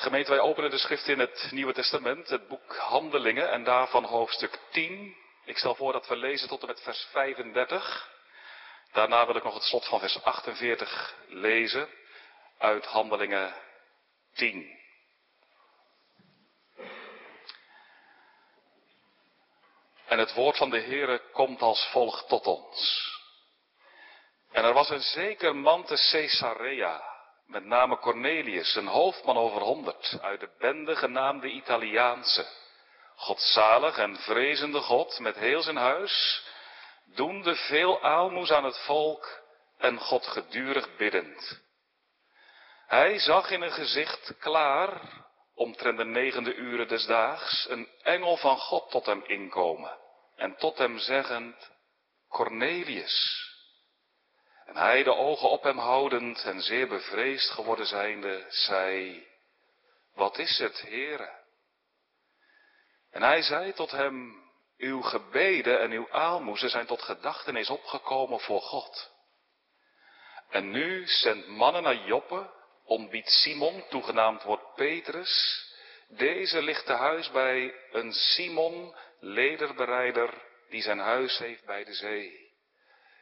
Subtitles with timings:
[0.00, 4.58] Gemeente, wij openen de schrift in het Nieuwe Testament, het boek Handelingen en daarvan hoofdstuk
[4.70, 5.16] 10.
[5.44, 8.10] Ik stel voor dat we lezen tot en met vers 35.
[8.92, 11.88] Daarna wil ik nog het slot van vers 48 lezen
[12.58, 13.54] uit Handelingen
[14.34, 14.78] 10.
[20.06, 23.08] En het woord van de Heere komt als volgt tot ons.
[24.52, 27.09] En er was een zeker man te Caesarea,
[27.50, 32.46] met name Cornelius, een hoofdman over honderd, uit de bende genaamd de Italiaanse.
[33.14, 36.44] Godzalig en vrezende God met heel zijn huis,
[37.14, 39.42] doende veel aalmoes aan het volk
[39.78, 41.60] en God gedurig biddend.
[42.86, 45.00] Hij zag in een gezicht klaar,
[45.54, 49.98] omtrent de negende uren des daags, een engel van God tot hem inkomen
[50.36, 51.70] en tot hem zeggend,
[52.28, 53.48] Cornelius.
[54.70, 59.26] En hij de ogen op hem houdend en zeer bevreesd geworden zijnde, zei,
[60.14, 61.30] wat is het, Heere?
[63.10, 64.42] En hij zei tot hem,
[64.76, 69.10] uw gebeden en uw aalmoezen zijn tot gedachtenis opgekomen voor God.
[70.50, 72.50] En nu zendt mannen naar Joppe,
[72.84, 75.64] ontbiedt Simon, toegenaamd wordt Petrus,
[76.08, 82.49] deze ligt te huis bij een Simon, lederbereider, die zijn huis heeft bij de zee.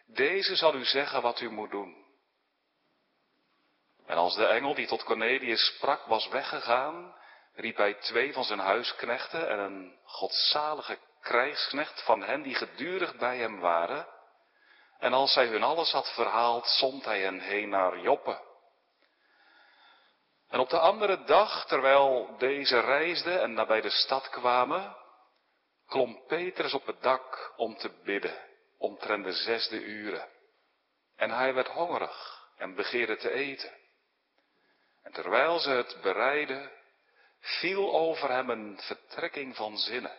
[0.08, 2.06] Deze zal u zeggen wat u moet doen.
[4.06, 7.14] En als de engel die tot Cornelius sprak was weggegaan,
[7.54, 13.38] riep hij twee van zijn huisknechten en een godzalige krijgsknecht van hen die gedurig bij
[13.38, 14.06] hem waren.
[14.98, 18.46] En als hij hun alles had verhaald, zond hij hen heen naar Joppe.
[20.48, 24.96] En op de andere dag, terwijl deze reisden en nabij de stad kwamen,
[25.86, 28.47] klom Petrus op het dak om te bidden
[28.78, 30.28] omtrent de zesde uren.
[31.16, 33.72] En hij werd hongerig en begeerde te eten.
[35.02, 36.70] En terwijl ze het bereidden,
[37.40, 40.16] viel over hem een vertrekking van zinnen.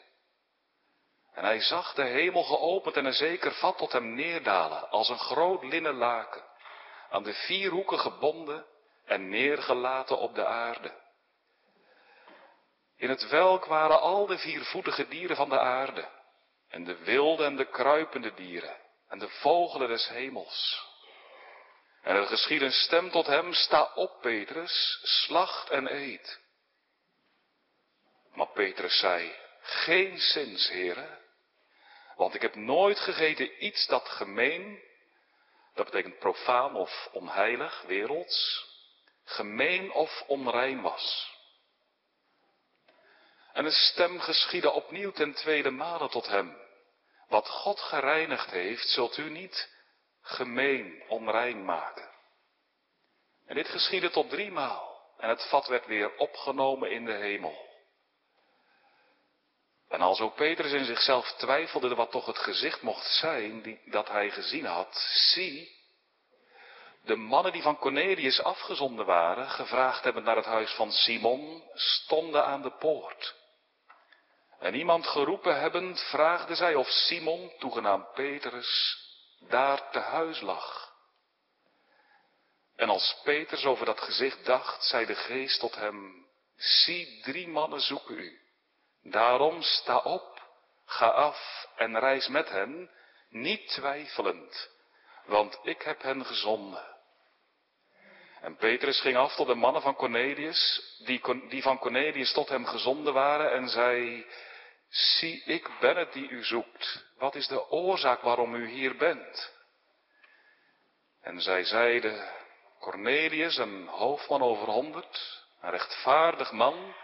[1.34, 5.20] En hij zag de hemel geopend en een zeker vat tot hem neerdalen, als een
[5.20, 6.44] groot linnen laken,
[7.10, 8.66] aan de vier hoeken gebonden
[9.06, 10.92] en neergelaten op de aarde.
[12.96, 16.08] In het welk waren al de viervoetige dieren van de aarde,
[16.70, 20.88] en de wilde en de kruipende dieren en de vogelen des hemels.
[22.02, 26.40] En er geschiet een stem tot hem, sta op Petrus, slacht en eet.
[28.34, 31.20] Maar Petrus zei, geen zins, heren,
[32.16, 34.80] want ik heb nooit gegeten iets dat gemeen,
[35.74, 38.66] dat betekent profaan of onheilig, werelds,
[39.24, 41.38] gemeen of onrein was.
[43.60, 46.58] En een stem geschiedde opnieuw ten tweede male tot hem.
[47.28, 49.70] Wat God gereinigd heeft, zult u niet
[50.22, 52.10] gemeen onrein maken.
[53.46, 55.14] En dit geschiedde tot driemaal.
[55.18, 57.68] En het vat werd weer opgenomen in de hemel.
[59.88, 64.08] En als ook Petrus in zichzelf twijfelde wat toch het gezicht mocht zijn die, dat
[64.08, 64.96] hij gezien had,
[65.34, 65.78] zie,
[67.02, 72.46] de mannen die van Cornelius afgezonden waren, gevraagd hebben naar het huis van Simon, stonden
[72.46, 73.38] aan de poort.
[74.60, 78.98] En iemand geroepen hebbend, vraagde zij of Simon, toegenaamd Petrus,
[79.40, 80.94] daar te huis lag.
[82.76, 87.82] En als Petrus over dat gezicht dacht, zei de geest tot hem, zie drie mannen
[87.82, 88.40] zoeken u.
[89.04, 90.42] Daarom sta op,
[90.86, 92.90] ga af en reis met hen,
[93.30, 94.70] niet twijfelend,
[95.26, 96.98] want ik heb hen gezonden.
[98.42, 102.66] En Petrus ging af tot de mannen van Cornelius, die, die van Cornelius tot hem
[102.66, 104.26] gezonden waren, en zei,
[104.90, 107.06] Zie, ik ben het die u zoekt.
[107.18, 109.54] Wat is de oorzaak waarom u hier bent?
[111.22, 112.30] En zij zeiden,
[112.80, 116.96] Cornelius, een hoofdman over honderd, een rechtvaardig man,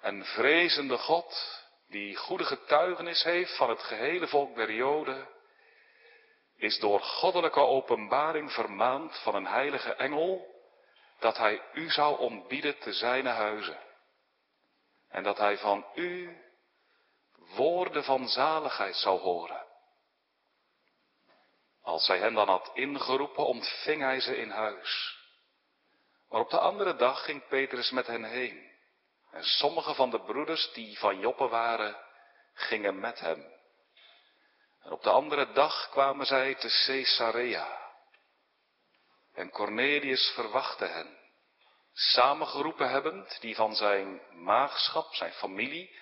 [0.00, 5.28] een vrezende God, die goede getuigenis heeft van het gehele volk der Joden,
[6.56, 10.56] is door goddelijke openbaring vermaand van een heilige engel,
[11.18, 13.78] dat hij u zou ontbieden te zijne huizen.
[15.08, 16.36] En dat hij van u
[17.54, 19.66] woorden van zaligheid zou horen.
[21.82, 25.16] Als zij hen dan had ingeroepen, ontving hij ze in huis.
[26.28, 28.68] Maar op de andere dag ging Petrus met hen heen.
[29.30, 31.96] En sommige van de broeders die van Joppe waren,
[32.54, 33.56] gingen met hem.
[34.82, 37.86] En op de andere dag kwamen zij te Caesarea.
[39.34, 41.18] En Cornelius verwachtte hen,
[41.92, 45.96] samengeroepen hebbend, die van zijn maagschap, zijn familie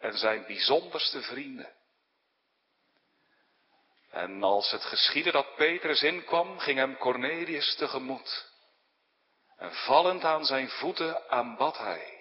[0.00, 1.72] en zijn bijzonderste vrienden.
[4.10, 8.48] En als het geschiedde dat Petrus inkwam, ging hem Cornelius tegemoet.
[9.56, 12.18] En vallend aan zijn voeten aanbad hij.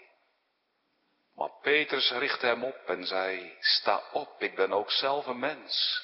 [1.35, 6.03] Maar Petrus richtte hem op en zei, sta op, ik ben ook zelf een mens.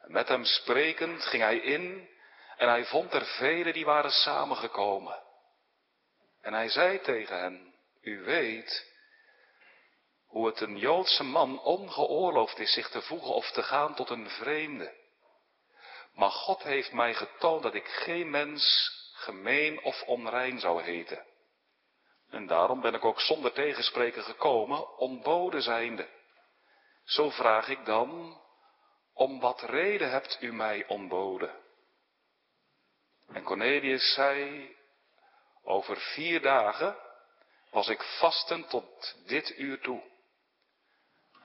[0.00, 2.08] En met hem sprekend ging hij in
[2.56, 5.22] en hij vond er velen die waren samengekomen.
[6.40, 8.94] En hij zei tegen hen, u weet
[10.36, 14.30] hoe het een Joodse man ongeoorloofd is zich te voegen of te gaan tot een
[14.30, 14.94] vreemde.
[16.12, 21.26] Maar God heeft mij getoond dat ik geen mens gemeen of onrein zou heten.
[22.30, 26.08] En daarom ben ik ook zonder tegenspreken gekomen, ontboden zijnde.
[27.04, 28.40] Zo vraag ik dan,
[29.14, 31.54] om wat reden hebt u mij ontboden?
[33.32, 34.68] En Cornelius zei,
[35.62, 36.96] over vier dagen
[37.70, 40.14] was ik vasten tot dit uur toe.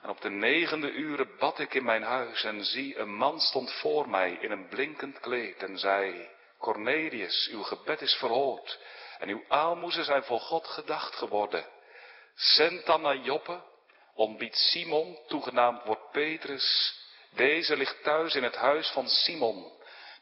[0.02, 3.72] En op de negende uren bad ik in mijn huis en zie, een man stond
[3.72, 6.28] voor mij in een blinkend kleed en zei,
[6.58, 8.78] Cornelius, uw gebed is verhoord
[9.18, 11.66] en uw aalmoezen zijn voor God gedacht geworden.
[12.34, 13.60] Zend dan naar Joppe,
[14.14, 16.94] ontbiedt Simon, toegenaamd wordt Petrus.
[17.34, 19.72] Deze ligt thuis in het huis van Simon,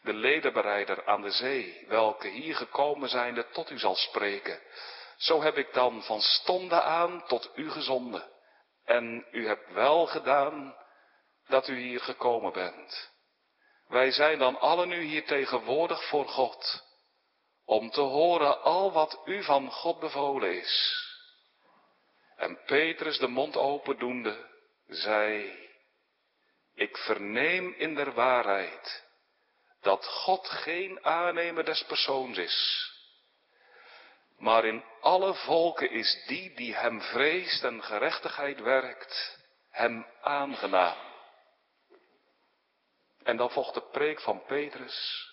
[0.02, 4.60] de ledenbereider aan de zee, welke hier gekomen zijnde tot u zal spreken.
[5.16, 8.28] Zo heb ik dan van stonde aan tot u gezonden.
[8.90, 10.76] En u hebt wel gedaan
[11.46, 13.10] dat u hier gekomen bent.
[13.88, 16.84] Wij zijn dan allen nu hier tegenwoordig voor God,
[17.64, 21.04] om te horen al wat u van God bevolen is.
[22.36, 24.46] En Petrus de mond opendoende,
[24.86, 25.58] zei,
[26.74, 29.04] ik verneem in der waarheid
[29.80, 32.89] dat God geen aannemer des persoons is.
[34.40, 39.38] Maar in alle volken is die die hem vreest en gerechtigheid werkt,
[39.70, 40.96] hem aangenaam.
[43.22, 45.28] En dan volgt de preek van Petrus.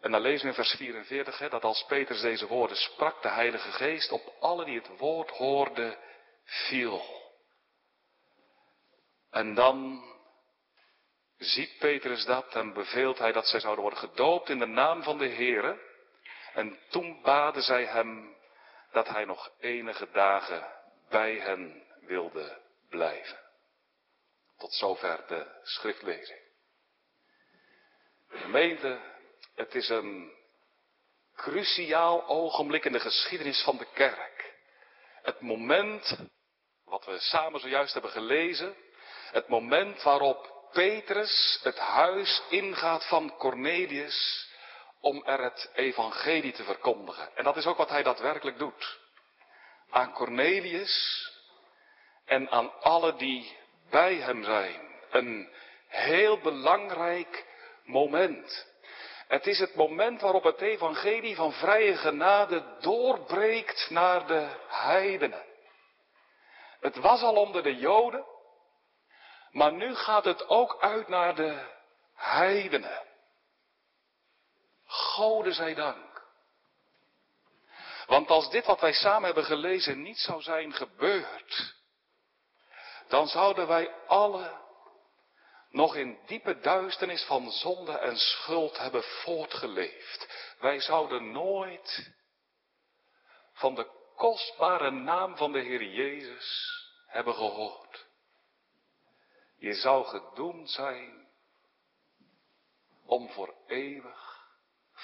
[0.00, 3.28] En dan lezen we in vers 44 hè, dat als Petrus deze woorden sprak, de
[3.28, 5.98] Heilige Geest op alle die het woord hoorden
[6.44, 7.02] viel.
[9.30, 10.04] En dan
[11.38, 15.18] ziet Petrus dat en beveelt hij dat zij zouden worden gedoopt in de naam van
[15.18, 15.94] de Heere.
[16.56, 18.36] En toen baden zij hem
[18.92, 20.66] dat hij nog enige dagen
[21.08, 23.38] bij hen wilde blijven.
[24.58, 26.40] Tot zover de schriftlezing.
[28.28, 29.00] Gemeente,
[29.54, 30.32] het is een
[31.34, 34.54] cruciaal ogenblik in de geschiedenis van de kerk.
[35.22, 36.18] Het moment,
[36.84, 38.76] wat we samen zojuist hebben gelezen,
[39.30, 44.46] het moment waarop Petrus het huis ingaat van Cornelius
[45.00, 47.36] om er het evangelie te verkondigen.
[47.36, 48.98] En dat is ook wat hij daadwerkelijk doet.
[49.90, 51.26] Aan Cornelius
[52.24, 53.56] en aan alle die
[53.90, 54.80] bij hem zijn.
[55.10, 55.48] Een
[55.88, 57.46] heel belangrijk
[57.84, 58.74] moment.
[59.28, 65.44] Het is het moment waarop het evangelie van vrije genade doorbreekt naar de heidenen.
[66.80, 68.24] Het was al onder de Joden,
[69.50, 71.58] maar nu gaat het ook uit naar de
[72.14, 73.05] heidenen.
[75.16, 76.24] Gode zij dank.
[78.06, 81.74] Want als dit wat wij samen hebben gelezen niet zou zijn gebeurd,
[83.08, 84.64] dan zouden wij alle
[85.70, 90.54] nog in diepe duisternis van zonde en schuld hebben voortgeleefd.
[90.58, 92.12] Wij zouden nooit
[93.52, 93.86] van de
[94.16, 96.72] kostbare naam van de Heer Jezus
[97.06, 98.06] hebben gehoord.
[99.58, 101.28] Je zou gedoemd zijn
[103.06, 104.35] om voor eeuwig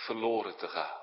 [0.04, 1.00] verloren te gaan.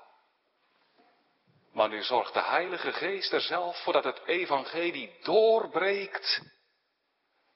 [1.73, 6.41] Maar nu zorgt de Heilige Geest er zelf voor dat het evangelie doorbreekt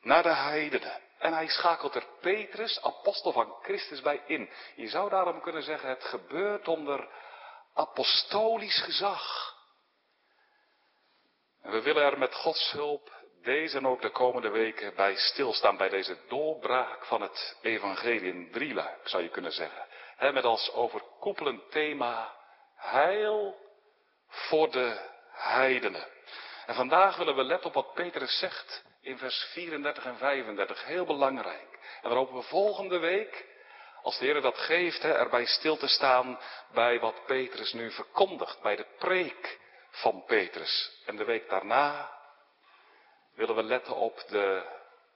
[0.02, 1.02] naar de heidenen.
[1.20, 4.50] En hij schakelt er Petrus, apostel van Christus, bij in.
[4.76, 7.10] Je zou daarom kunnen zeggen, het gebeurt onder
[7.74, 9.54] apostolisch gezag.
[11.62, 15.78] En we willen er met Gods hulp deze en ook de komende weken bij stilstaan,
[15.78, 19.86] bij deze doorbraak van het evangelie in drieluik, zou je kunnen zeggen.
[20.20, 22.36] Met als overkoepelend thema
[22.76, 23.58] heil
[24.28, 26.08] voor de heidenen.
[26.66, 30.86] En vandaag willen we letten op wat Petrus zegt in vers 34 en 35.
[30.86, 31.80] Heel belangrijk.
[32.02, 33.46] En dan hopen we volgende week,
[34.02, 36.40] als de Heer dat geeft, erbij stil te staan
[36.74, 38.62] bij wat Petrus nu verkondigt.
[38.62, 41.02] Bij de preek van Petrus.
[41.06, 42.12] En de week daarna
[43.36, 44.64] willen we letten op de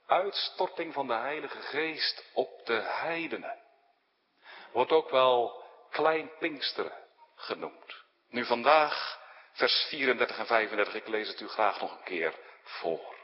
[0.08, 3.66] uitstorting van de Heilige Geest op de heidenen.
[4.72, 7.06] Wordt ook wel klein Pinksteren
[7.36, 8.04] genoemd.
[8.30, 9.20] Nu vandaag
[9.52, 12.34] vers 34 en 35, ik lees het u graag nog een keer
[12.64, 13.16] voor.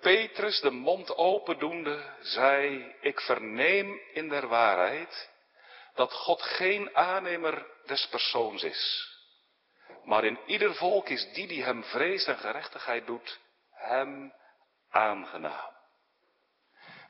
[0.00, 5.30] Petrus de mond opendoende zei, ik verneem in der waarheid
[5.94, 9.08] dat God geen aannemer des persoons is.
[10.04, 13.40] Maar in ieder volk is die die hem vreest en gerechtigheid doet,
[13.70, 14.32] hem
[14.90, 15.70] aangenaam.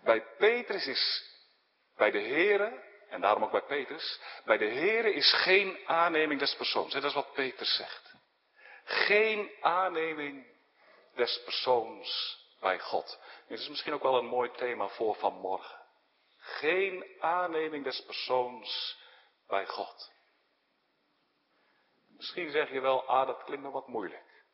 [0.02, 1.29] Bij Petrus is,
[2.00, 6.56] bij de Here, en daarom ook bij Petrus, bij de Here is geen aanneming des
[6.56, 6.92] persoons.
[6.92, 8.14] Dat is wat Petrus zegt.
[8.84, 10.46] Geen aanneming
[11.14, 13.20] des persoons bij God.
[13.48, 15.78] Dit is misschien ook wel een mooi thema voor vanmorgen.
[16.38, 18.98] Geen aanneming des persoons
[19.46, 20.12] bij God.
[22.16, 24.44] Misschien zeg je wel, ah, dat klinkt nog wat moeilijk.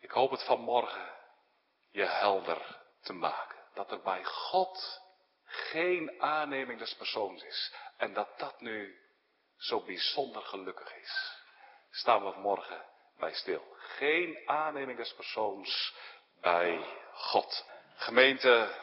[0.00, 1.12] Ik hoop het vanmorgen
[1.90, 3.58] je helder te maken.
[3.74, 5.04] Dat er bij God
[5.46, 7.72] geen aanneming des persoons is.
[7.96, 8.98] En dat dat nu
[9.56, 11.32] zo bijzonder gelukkig is.
[11.90, 12.84] Staan we morgen
[13.18, 13.76] bij stil.
[13.78, 15.94] Geen aanneming des persoons
[16.40, 17.64] bij God.
[17.96, 18.74] Gemeente,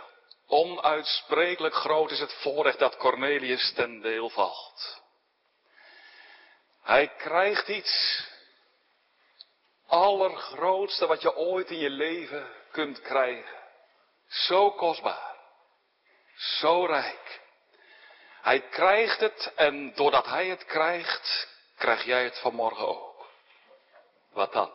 [0.48, 5.01] onuitsprekelijk groot is het voorrecht dat Cornelius ten deel valt.
[6.82, 8.24] Hij krijgt iets
[9.88, 13.62] allergrootste wat je ooit in je leven kunt krijgen.
[14.27, 15.32] Zo kostbaar.
[16.35, 17.41] Zo rijk.
[18.41, 21.47] Hij krijgt het en doordat hij het krijgt,
[21.77, 23.27] krijg jij het vanmorgen ook.
[24.31, 24.71] Wat dan?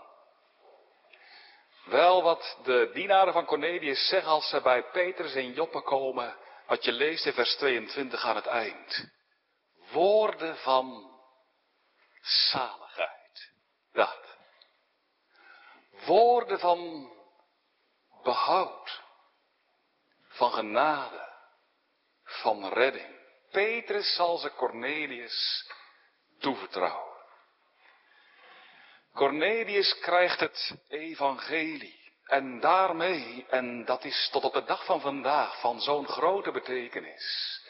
[1.84, 6.36] Wel wat de dienaren van Cornelius zeggen als ze bij Petrus en Joppe komen,
[6.66, 9.10] wat je leest in vers 22 aan het eind.
[9.90, 11.16] Woorden van
[12.20, 13.52] zaligheid.
[13.92, 14.36] Dat.
[16.06, 17.10] Woorden van
[18.22, 19.02] behoud,
[20.28, 21.27] van genade,
[22.40, 23.16] van redding.
[23.50, 25.70] Petrus zal ze Cornelius
[26.38, 27.16] toevertrouwen.
[29.14, 31.96] Cornelius krijgt het evangelie.
[32.24, 37.60] En daarmee, en dat is tot op de dag van vandaag van zo'n grote betekenis.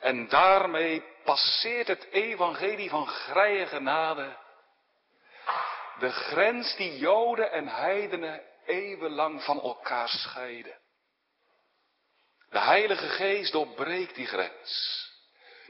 [0.00, 4.36] En daarmee passeert het evangelie van vrije genade
[5.98, 10.81] de grens die Joden en heidenen eeuwenlang van elkaar scheiden.
[12.52, 15.00] De Heilige Geest doorbreekt die grens.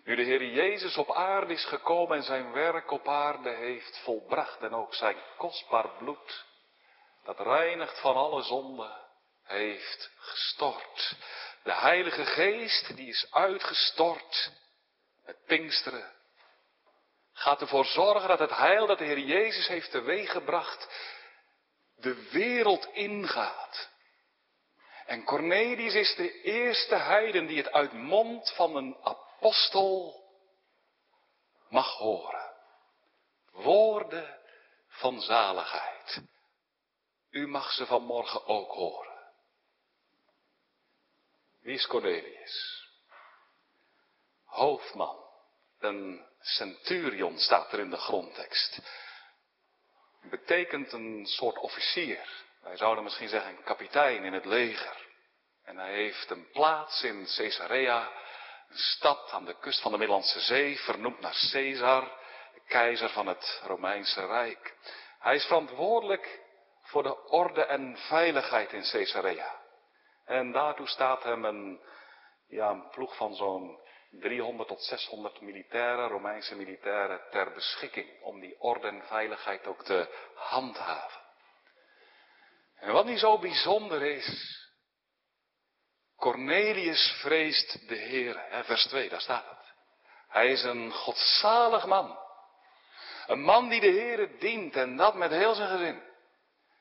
[0.04, 4.60] Nu de Heer Jezus op aarde is gekomen en zijn werk op aarde heeft volbracht
[4.60, 6.44] en ook zijn kostbaar bloed,
[7.24, 8.90] dat reinigt van alle zonde,
[9.42, 11.16] heeft gestort.
[11.62, 14.50] De Heilige Geest die is uitgestort
[15.24, 16.12] met Pinksteren,
[17.32, 20.88] gaat ervoor zorgen dat het heil dat de Heer Jezus heeft teweeggebracht,
[21.96, 23.91] de wereld ingaat.
[25.12, 30.24] En Cornelius is de eerste heiden die het uit mond van een apostel
[31.68, 32.52] mag horen.
[33.50, 34.38] Woorden
[34.88, 36.22] van zaligheid.
[37.30, 39.32] U mag ze vanmorgen ook horen.
[41.60, 42.86] Wie is Cornelius?
[44.44, 45.24] Hoofdman.
[45.78, 48.78] Een centurion staat er in de grondtekst.
[50.22, 52.44] Betekent een soort officier.
[52.62, 55.01] Wij zouden misschien zeggen een kapitein in het leger.
[55.64, 58.10] En hij heeft een plaats in Caesarea
[58.68, 62.02] een stad aan de kust van de Middellandse Zee, vernoemd naar Caesar,
[62.54, 64.76] de keizer van het Romeinse Rijk.
[65.18, 66.40] Hij is verantwoordelijk
[66.82, 69.60] voor de orde en veiligheid in Caesarea.
[70.24, 71.80] En daartoe staat hem een,
[72.48, 78.60] ja, een ploeg van zo'n 300 tot 600 militairen, Romeinse militairen, ter beschikking om die
[78.60, 81.20] orde en veiligheid ook te handhaven.
[82.76, 84.60] En wat niet zo bijzonder is,
[86.22, 88.40] Cornelius vreest de Heer.
[88.64, 89.74] Vers 2, daar staat het.
[90.28, 92.18] Hij is een godzalig man.
[93.26, 96.02] Een man die de Heer dient en dat met heel zijn gezin.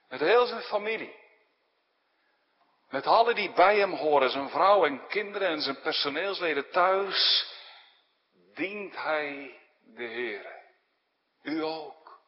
[0.09, 1.15] Met heel zijn familie.
[2.89, 7.45] Met alle die bij hem horen, zijn vrouw en kinderen en zijn personeelsleden thuis,
[8.53, 9.59] dient hij
[9.95, 10.45] de Heer.
[11.41, 12.21] U ook.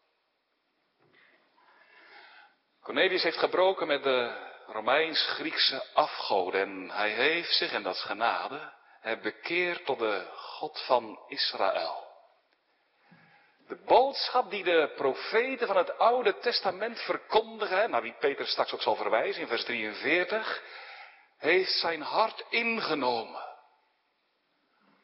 [2.82, 6.62] Cornelius heeft gebroken met de Romeins-Griekse afgoden.
[6.62, 8.74] En hij heeft zich, en dat is genade,
[9.22, 12.12] bekeerd tot de God van Israël.
[13.68, 18.82] De boodschap die de profeten van het Oude Testament verkondigen, naar wie Peter straks ook
[18.82, 20.64] zal verwijzen in vers 43,
[21.38, 23.52] heeft zijn hart ingenomen.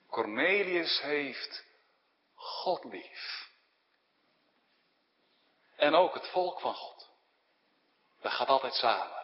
[0.10, 1.66] Cornelius heeft
[2.36, 3.50] God lief.
[5.76, 7.10] En ook het volk van God.
[8.22, 9.19] Dat gaat altijd samen.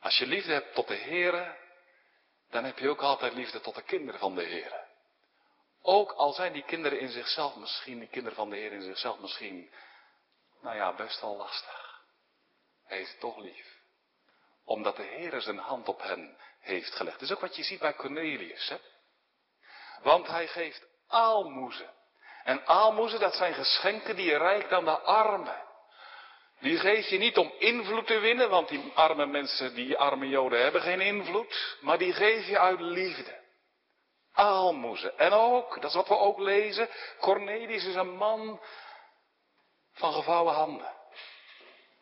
[0.00, 1.56] Als je liefde hebt tot de Heere,
[2.50, 4.88] dan heb je ook altijd liefde tot de kinderen van de Heere.
[5.82, 9.18] Ook al zijn die kinderen in zichzelf misschien, die kinderen van de Heer in zichzelf
[9.18, 9.70] misschien,
[10.62, 12.02] nou ja, best wel lastig.
[12.86, 13.78] Hij is toch lief.
[14.64, 17.20] Omdat de Heer zijn hand op hen heeft gelegd.
[17.20, 18.68] Dat is ook wat je ziet bij Cornelius.
[18.68, 18.78] Hè?
[20.02, 21.90] Want hij geeft aalmoezen.
[22.44, 25.68] En aalmoezen, dat zijn geschenken die je reikt aan de armen.
[26.60, 30.62] Die geef je niet om invloed te winnen, want die arme mensen, die arme joden
[30.62, 31.76] hebben geen invloed.
[31.80, 33.38] Maar die geef je uit liefde.
[34.32, 35.18] Aalmoezen.
[35.18, 36.88] En ook, dat is wat we ook lezen,
[37.20, 38.60] Cornelius is een man
[39.92, 40.92] van gevouwen handen.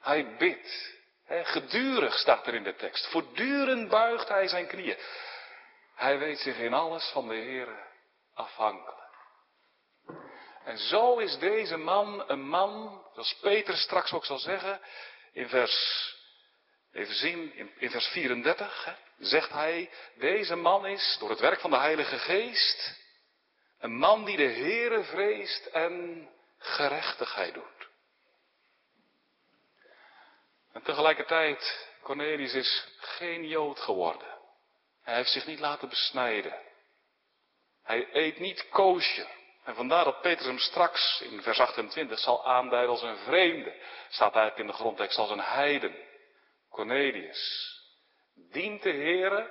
[0.01, 0.97] Hij bidt.
[1.27, 3.11] gedurig staat er in de tekst.
[3.11, 4.97] Voortdurend buigt hij zijn knieën.
[5.95, 7.69] Hij weet zich in alles van de Heer
[8.35, 9.08] afhankelijk.
[10.69, 14.81] En zo is deze man een man, zoals Peter straks ook zal zeggen,
[15.33, 16.17] in vers,
[16.93, 21.61] even zien, in, in vers 34, hè, zegt hij, deze man is door het werk
[21.61, 22.97] van de Heilige Geest
[23.79, 27.89] een man die de Heere vreest en gerechtigheid doet.
[30.73, 34.39] En tegelijkertijd, Cornelius is geen Jood geworden.
[35.03, 36.61] Hij heeft zich niet laten besnijden.
[37.83, 39.38] Hij eet niet koosje.
[39.69, 43.75] En vandaar dat Petrus hem straks in vers 28 zal aanduiden als een vreemde.
[44.09, 45.97] Staat eigenlijk in de grondtekst als een heiden.
[46.71, 47.73] Cornelius.
[48.35, 49.51] Dient de Heere,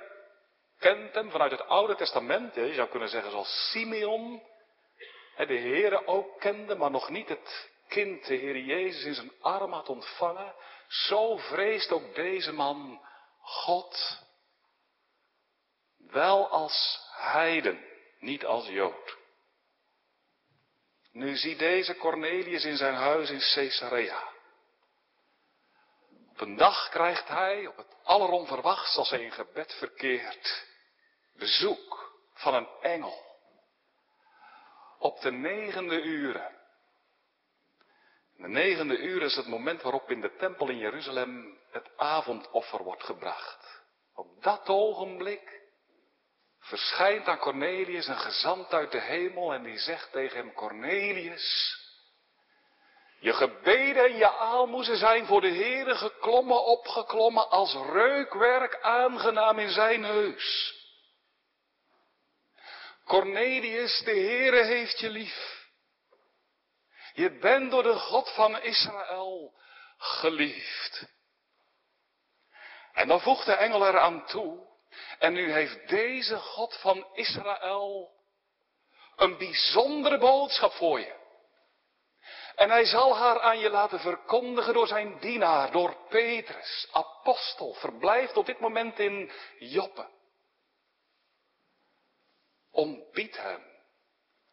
[0.78, 2.54] kent hem vanuit het Oude Testament.
[2.54, 4.42] Je zou kunnen zeggen zoals Simeon.
[5.36, 9.72] De Heere ook kende, maar nog niet het kind, de Heer Jezus, in zijn arm
[9.72, 10.54] had ontvangen.
[10.88, 13.06] Zo vreest ook deze man
[13.40, 14.22] God.
[15.98, 17.84] Wel als heiden,
[18.18, 19.17] niet als Jood.
[21.18, 24.22] Nu ziet deze Cornelius in zijn huis in Caesarea.
[26.30, 30.66] Op een dag krijgt hij, op het alleronverwachts als hij in gebed verkeert,
[31.34, 33.24] bezoek van een engel.
[34.98, 36.56] Op de negende uren.
[38.36, 43.04] De negende uur is het moment waarop in de tempel in Jeruzalem het avondoffer wordt
[43.04, 43.82] gebracht.
[44.14, 45.57] Op dat ogenblik
[46.68, 51.76] verschijnt aan Cornelius een gezant uit de hemel en die zegt tegen hem, Cornelius,
[53.20, 59.70] je gebeden en je aalmoezen zijn voor de Heere geklommen, opgeklommen als reukwerk aangenaam in
[59.70, 60.76] zijn neus.
[63.04, 65.66] Cornelius, de Heere heeft je lief.
[67.12, 69.58] Je bent door de God van Israël
[69.98, 71.06] geliefd.
[72.92, 74.67] En dan voegt de engel eraan toe,
[75.18, 78.16] en nu heeft deze God van Israël
[79.16, 81.16] een bijzondere boodschap voor je.
[82.54, 88.36] En hij zal haar aan je laten verkondigen door zijn dienaar, door Petrus, apostel, verblijft
[88.36, 90.08] op dit moment in Joppe.
[92.70, 93.62] Ontbied hem,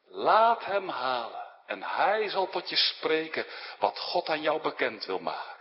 [0.04, 3.46] laat hem halen en hij zal tot je spreken
[3.80, 5.55] wat God aan jou bekend wil maken.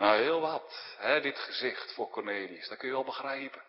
[0.00, 3.62] Nou, heel wat, hè, dit gezicht voor Cornelius, dat kun je wel begrijpen.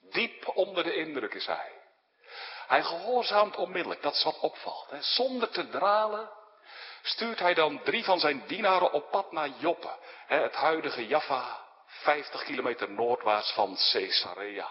[0.00, 1.72] Diep onder de indruk is hij.
[2.66, 4.90] Hij gehoorzaamt onmiddellijk, dat is wat opvalt.
[4.90, 5.02] Hè.
[5.02, 6.30] Zonder te dralen
[7.02, 11.64] stuurt hij dan drie van zijn dienaren op pad naar Joppe, hè, het huidige Jaffa,
[11.86, 14.70] 50 kilometer noordwaarts van Caesarea.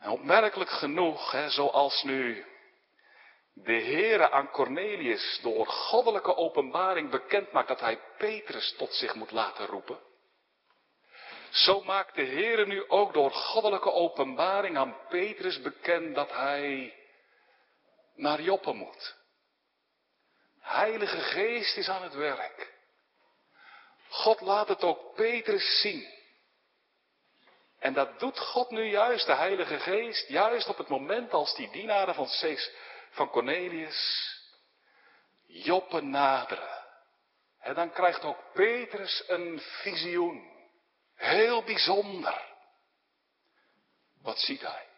[0.00, 2.46] En opmerkelijk genoeg, hè, zoals nu
[3.64, 9.30] de Heere aan Cornelius door goddelijke openbaring bekend maakt dat hij Petrus tot zich moet
[9.30, 9.98] laten roepen.
[11.50, 16.94] Zo maakt de Heere nu ook door goddelijke openbaring aan Petrus bekend dat hij
[18.14, 19.16] naar Joppe moet.
[20.60, 22.74] Heilige Geest is aan het werk.
[24.08, 26.14] God laat het ook Petrus zien.
[27.78, 31.70] En dat doet God nu juist, de Heilige Geest, juist op het moment als die
[31.70, 32.70] dienaren van Cees
[33.16, 34.30] van Cornelius
[35.46, 36.84] Joppe naderen.
[37.58, 40.54] En dan krijgt ook Petrus een visioen.
[41.14, 42.54] Heel bijzonder.
[44.22, 44.88] Wat ziet hij?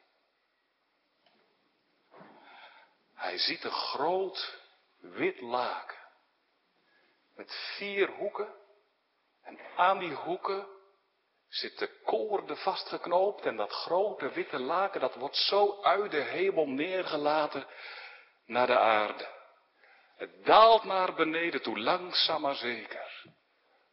[3.15, 4.59] Hij ziet een groot
[5.01, 5.99] wit laken.
[7.35, 8.55] Met vier hoeken.
[9.43, 10.67] En aan die hoeken
[11.49, 13.45] zitten koorden vastgeknoopt.
[13.45, 17.67] En dat grote witte laken, dat wordt zo uit de hemel neergelaten
[18.49, 19.29] naar de aarde.
[20.17, 23.25] Het daalt naar beneden toe, langzaam maar zeker.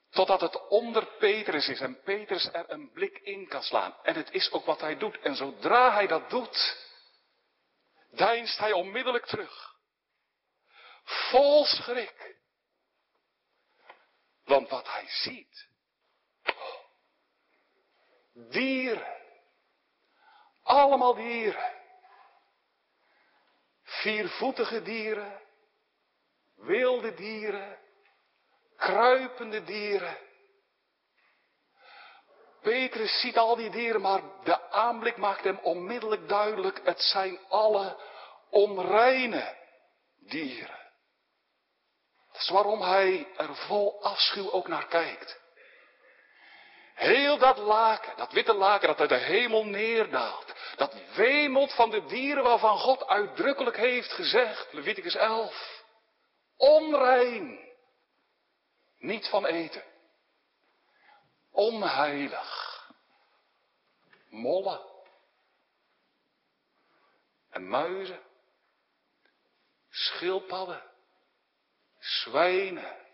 [0.09, 3.95] Totdat het onder Petrus is en Petrus er een blik in kan slaan.
[4.03, 5.19] En het is ook wat hij doet.
[5.19, 6.77] En zodra hij dat doet,
[8.11, 9.75] deinst hij onmiddellijk terug.
[11.03, 12.35] Vol schrik.
[14.43, 15.67] Want wat hij ziet.
[18.33, 19.17] Dieren.
[20.63, 21.84] Allemaal dieren.
[24.05, 25.41] Viervoetige dieren,
[26.55, 27.77] wilde dieren,
[28.77, 30.17] kruipende dieren.
[32.61, 37.97] Petrus ziet al die dieren, maar de aanblik maakt hem onmiddellijk duidelijk, het zijn alle
[38.49, 39.57] onreine
[40.17, 40.91] dieren.
[42.31, 45.41] Dat is waarom hij er vol afschuw ook naar kijkt.
[46.95, 52.05] Heel dat laken, dat witte laken dat uit de hemel neerdaalt, dat wemelt van de
[52.05, 55.83] dieren waarvan God uitdrukkelijk heeft gezegd, Leviticus 11,
[56.57, 57.59] onrein,
[58.97, 59.83] niet van eten,
[61.51, 62.89] onheilig,
[64.29, 64.81] mollen.
[67.49, 68.19] En muizen,
[69.89, 70.83] schildpadden,
[71.99, 73.04] zwijnen,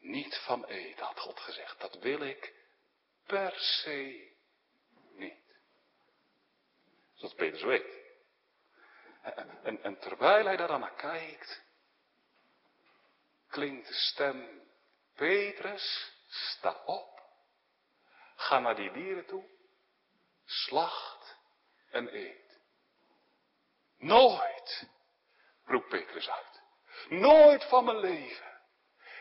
[0.00, 1.80] niet van eten, had God gezegd.
[1.80, 2.54] Dat wil ik
[3.26, 4.32] per se
[5.12, 5.58] niet.
[7.14, 7.98] Zoals Petrus weet.
[9.62, 11.62] En, en terwijl hij daar naar kijkt,
[13.48, 14.68] klinkt de stem,
[15.14, 17.22] Petrus, sta op.
[18.36, 19.44] Ga naar die dieren toe,
[20.44, 21.36] slacht
[21.90, 22.60] en eet.
[23.98, 24.88] Nooit,
[25.64, 26.60] roept Petrus uit.
[27.08, 28.49] Nooit van mijn leven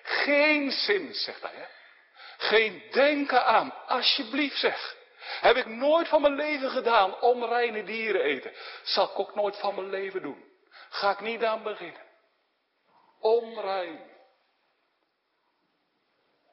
[0.09, 1.55] geen zin, zegt hij.
[1.55, 1.65] Hè?
[2.37, 4.97] Geen denken aan, alsjeblieft zeg.
[5.41, 8.53] Heb ik nooit van mijn leven gedaan, onreine dieren eten.
[8.83, 10.43] Zal ik ook nooit van mijn leven doen.
[10.89, 12.07] Ga ik niet aan beginnen.
[13.19, 13.99] Onrein.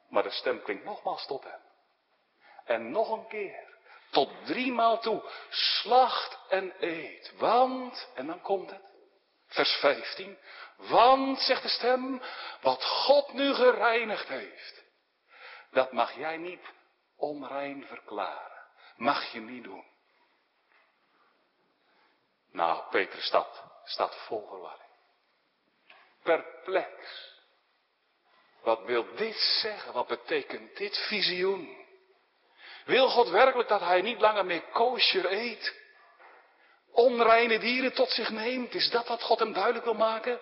[0.09, 1.61] Maar de stem klinkt nogmaals tot hem.
[2.65, 3.75] En nog een keer.
[4.11, 5.23] Tot driemaal toe.
[5.49, 7.33] Slacht en eet.
[7.37, 8.81] Want, en dan komt het.
[9.47, 10.37] Vers 15.
[10.77, 12.21] Want, zegt de stem,
[12.61, 14.83] wat God nu gereinigd heeft,
[15.71, 16.61] dat mag jij niet
[17.15, 18.65] onrein verklaren.
[18.95, 19.85] Mag je niet doen.
[22.51, 24.91] Nou, Peter staat, staat vol verwarring.
[26.23, 26.91] Perplex.
[28.61, 29.93] Wat wil dit zeggen?
[29.93, 31.85] Wat betekent dit visioen?
[32.85, 35.85] Wil God werkelijk dat hij niet langer meer kosher eet?
[36.97, 38.73] Onreine dieren tot zich neemt?
[38.73, 40.39] Is dat wat God hem duidelijk wil maken?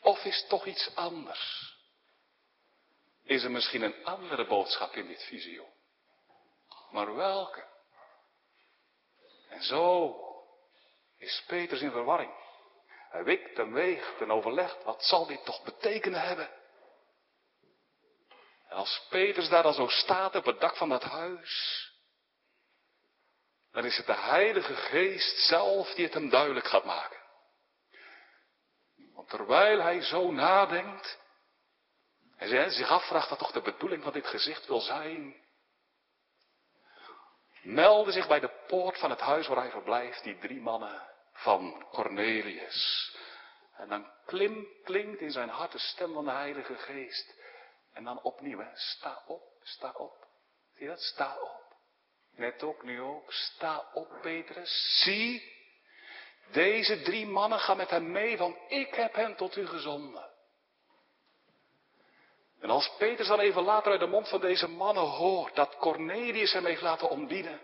[0.00, 1.74] Of is het toch iets anders?
[3.24, 5.66] Is er misschien een andere boodschap in dit visio?
[6.90, 7.64] Maar welke?
[9.48, 10.16] En zo
[11.18, 12.32] is Peters in verwarring.
[13.10, 16.50] Hij wikt en weegt en overlegt, wat zal dit toch betekenen hebben?
[18.68, 21.91] En als Peters daar dan zo staat op het dak van dat huis,
[23.72, 27.20] dan is het de Heilige Geest zelf die het hem duidelijk gaat maken.
[29.14, 31.20] Want terwijl hij zo nadenkt,
[32.36, 35.34] en zich afvraagt wat toch de bedoeling van dit gezicht wil zijn,
[37.62, 41.86] melden zich bij de poort van het huis waar hij verblijft die drie mannen van
[41.90, 43.10] Cornelius.
[43.76, 47.34] En dan klim, klinkt in zijn hart de stem van de Heilige Geest.
[47.92, 50.26] En dan opnieuw, hè, sta op, sta op.
[50.74, 51.00] Zie je dat?
[51.00, 51.61] Sta op.
[52.36, 53.32] Net ook, nu ook.
[53.32, 55.00] Sta op, Petrus.
[55.02, 55.52] Zie,
[56.52, 60.30] deze drie mannen gaan met hem mee, want ik heb hen tot u gezonden.
[62.60, 66.52] En als Petrus dan even later uit de mond van deze mannen hoort dat Cornelius
[66.52, 67.60] hem heeft laten ontbieden.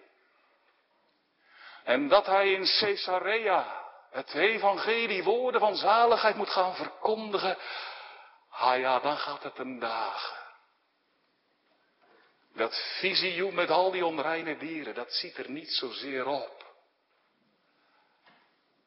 [1.84, 7.56] En dat hij in Caesarea het evangelie woorden van zaligheid moet gaan verkondigen.
[8.48, 10.47] Ha ja, dan gaat het een dagen.
[12.58, 16.66] Dat visioen met al die onreine dieren, dat ziet er niet zozeer op.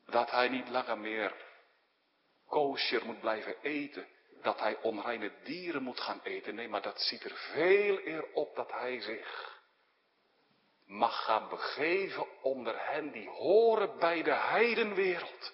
[0.05, 1.33] Dat hij niet langer meer
[2.47, 4.07] kosher moet blijven eten.
[4.41, 6.55] Dat hij onreine dieren moet gaan eten.
[6.55, 9.59] Nee, maar dat ziet er veel eer op dat hij zich
[10.85, 15.53] mag gaan begeven onder hen die horen bij de heidenwereld.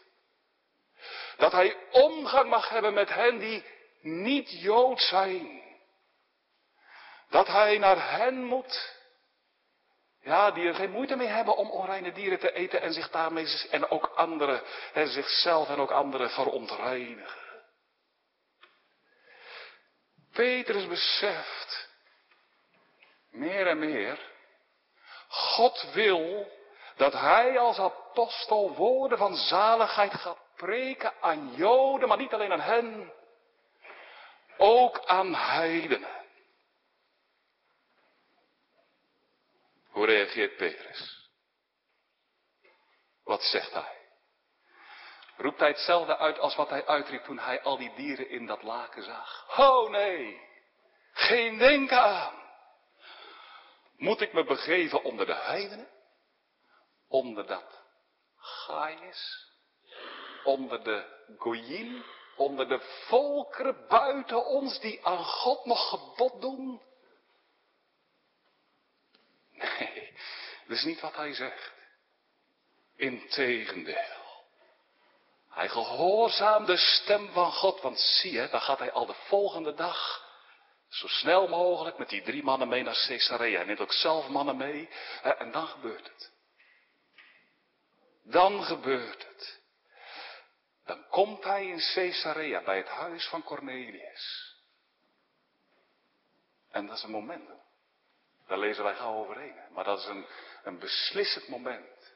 [1.37, 3.63] Dat hij omgang mag hebben met hen die
[4.01, 5.66] niet Jood zijn.
[7.29, 8.95] Dat hij naar hen moet.
[10.21, 13.67] Ja, die er geen moeite mee hebben om onreine dieren te eten en zich daarmee
[13.71, 14.61] en ook anderen,
[14.93, 17.45] en zichzelf en ook anderen verontreinigen.
[20.33, 21.89] Petrus beseft
[23.31, 24.19] meer en meer,
[25.27, 26.51] God wil
[26.95, 32.61] dat hij als apostel woorden van zaligheid gaat preken aan Joden, maar niet alleen aan
[32.61, 33.13] hen,
[34.57, 36.16] ook aan heidenen.
[39.97, 41.29] Hoe reageert Petrus?
[43.23, 43.97] Wat zegt hij?
[45.37, 48.63] Roept hij hetzelfde uit als wat hij uitriep toen hij al die dieren in dat
[48.63, 49.57] laken zag?
[49.59, 50.41] Oh nee,
[51.11, 52.33] geen denken aan.
[53.95, 55.87] Moet ik me begeven onder de heidenen?
[57.07, 57.83] Onder dat
[58.35, 59.51] Gaius?
[60.43, 62.03] Onder de Goyim?
[62.35, 66.81] Onder de volkeren buiten ons die aan God nog gebod doen?
[70.67, 71.73] Dat is niet wat hij zegt.
[72.95, 74.25] Integendeel.
[75.49, 79.73] Hij gehoorzaamt de stem van God, want zie je, dan gaat hij al de volgende
[79.73, 80.25] dag
[80.89, 83.57] zo snel mogelijk met die drie mannen mee naar Caesarea.
[83.57, 84.89] Hij neemt ook zelf mannen mee
[85.21, 86.31] en dan gebeurt het.
[88.23, 89.61] Dan gebeurt het.
[90.85, 94.55] Dan komt hij in Caesarea bij het huis van Cornelius.
[96.71, 97.49] En dat is een moment.
[98.47, 99.55] Daar lezen wij gauw overheen.
[99.73, 100.25] Maar dat is een,
[100.67, 102.15] een beslissend moment.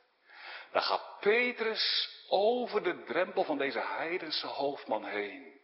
[0.72, 5.60] Dan gaat Petrus over de drempel van deze heidense hoofdman heen.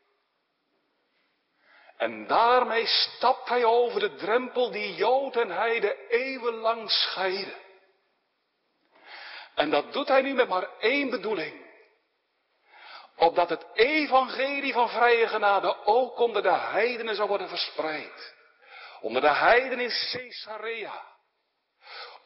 [1.98, 7.58] En daarmee stapt hij over de drempel die Jood en Heide eeuwenlang scheiden.
[9.56, 11.66] En dat doet hij nu met maar één bedoeling.
[13.16, 18.36] Opdat het evangelie van vrije genade ook onder de heidenen zou worden verspreid.
[19.02, 21.17] Onder de heidenen in Caesarea.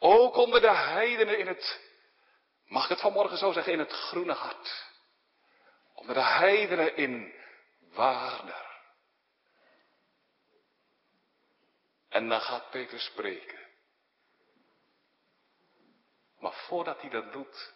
[0.04, 1.80] Ook onder de heidenen in het,
[2.66, 4.90] mag ik het vanmorgen zo zeggen, in het groene hart.
[5.94, 7.34] Onder de heidenen in
[7.92, 8.66] Waarder.
[12.08, 13.58] En dan gaat Petrus spreken.
[16.38, 17.72] Maar voordat hij dat doet,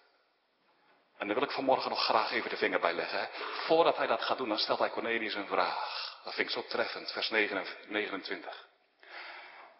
[1.17, 3.19] en daar wil ik vanmorgen nog graag even de vinger bij leggen.
[3.19, 3.27] Hè.
[3.67, 6.21] Voordat hij dat gaat doen, dan stelt hij Cornelius een vraag.
[6.25, 8.67] Dat vind ik zo treffend, vers 29.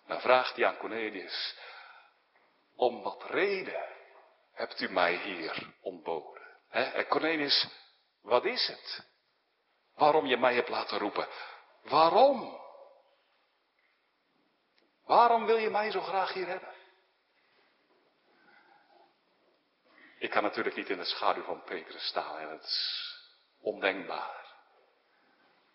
[0.07, 1.55] Dan vraagt hij aan Cornelius,
[2.77, 3.85] om wat reden
[4.53, 6.43] hebt u mij hier ontboden?
[6.69, 7.69] En Cornelius,
[8.23, 9.07] wat is het?
[9.95, 11.29] Waarom je mij hebt laten roepen?
[11.83, 12.61] Waarom?
[15.05, 16.75] Waarom wil je mij zo graag hier hebben?
[20.19, 23.15] Ik kan natuurlijk niet in de schaduw van Petrus staan en het is
[23.61, 24.55] ondenkbaar.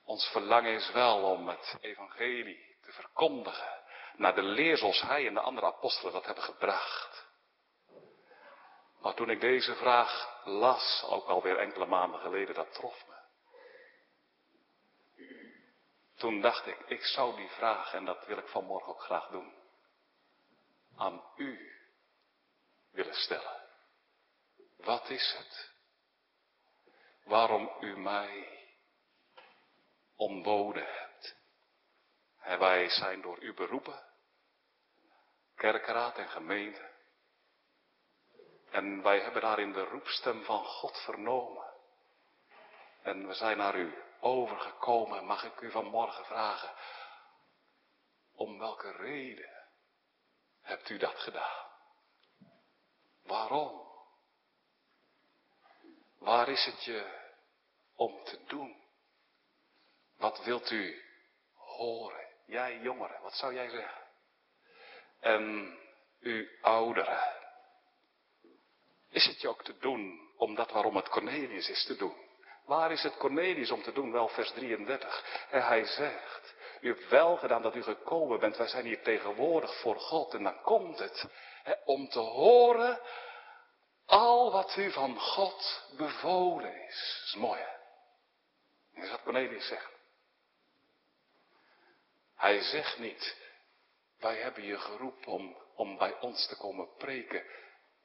[0.03, 3.80] Ons verlangen is wel om het evangelie te verkondigen
[4.15, 7.29] naar de leer zoals hij en de andere apostelen dat hebben gebracht.
[9.01, 13.19] Maar toen ik deze vraag las, ook alweer enkele maanden geleden, dat trof me.
[16.15, 19.53] Toen dacht ik, ik zou die vraag, en dat wil ik vanmorgen ook graag doen,
[20.97, 21.71] aan u
[22.91, 23.61] willen stellen.
[24.77, 25.71] Wat is het?
[27.23, 28.59] Waarom u mij
[30.15, 31.10] ontboden hebt?
[32.43, 34.03] Wij zijn door u beroepen,
[35.55, 36.89] kerkraad en gemeente.
[38.71, 41.73] En wij hebben daarin de roepstem van God vernomen.
[43.01, 45.25] En we zijn naar u overgekomen.
[45.25, 46.73] Mag ik u vanmorgen vragen,
[48.35, 49.67] om welke reden
[50.61, 51.69] hebt u dat gedaan?
[53.23, 53.89] Waarom?
[56.17, 57.29] Waar is het je
[57.95, 58.83] om te doen?
[60.17, 61.03] Wat wilt u
[61.53, 62.20] horen?
[62.45, 64.01] Jij jongeren, wat zou jij zeggen?
[65.19, 65.75] En
[66.19, 67.39] u ouderen.
[69.09, 72.15] Is het je ook te doen om dat waarom het Cornelius is te doen?
[72.65, 74.11] Waar is het Cornelius om te doen?
[74.11, 75.47] Wel vers 33.
[75.49, 78.57] En hij zegt, u hebt wel gedaan dat u gekomen bent.
[78.57, 80.33] Wij zijn hier tegenwoordig voor God.
[80.33, 81.27] En dan komt het.
[81.63, 82.99] Hè, om te horen
[84.05, 87.21] al wat u van God bevolen is.
[87.25, 87.69] Is mooi hè.
[88.93, 89.91] Dat is wat Cornelius zegt.
[92.41, 93.37] Hij zegt niet,
[94.19, 97.45] wij hebben je geroepen om, om bij ons te komen preken.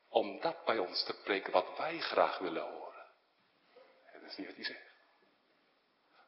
[0.09, 3.07] Om dat bij ons te preken wat wij graag willen horen.
[4.12, 4.92] Dat is niet wat hij zegt.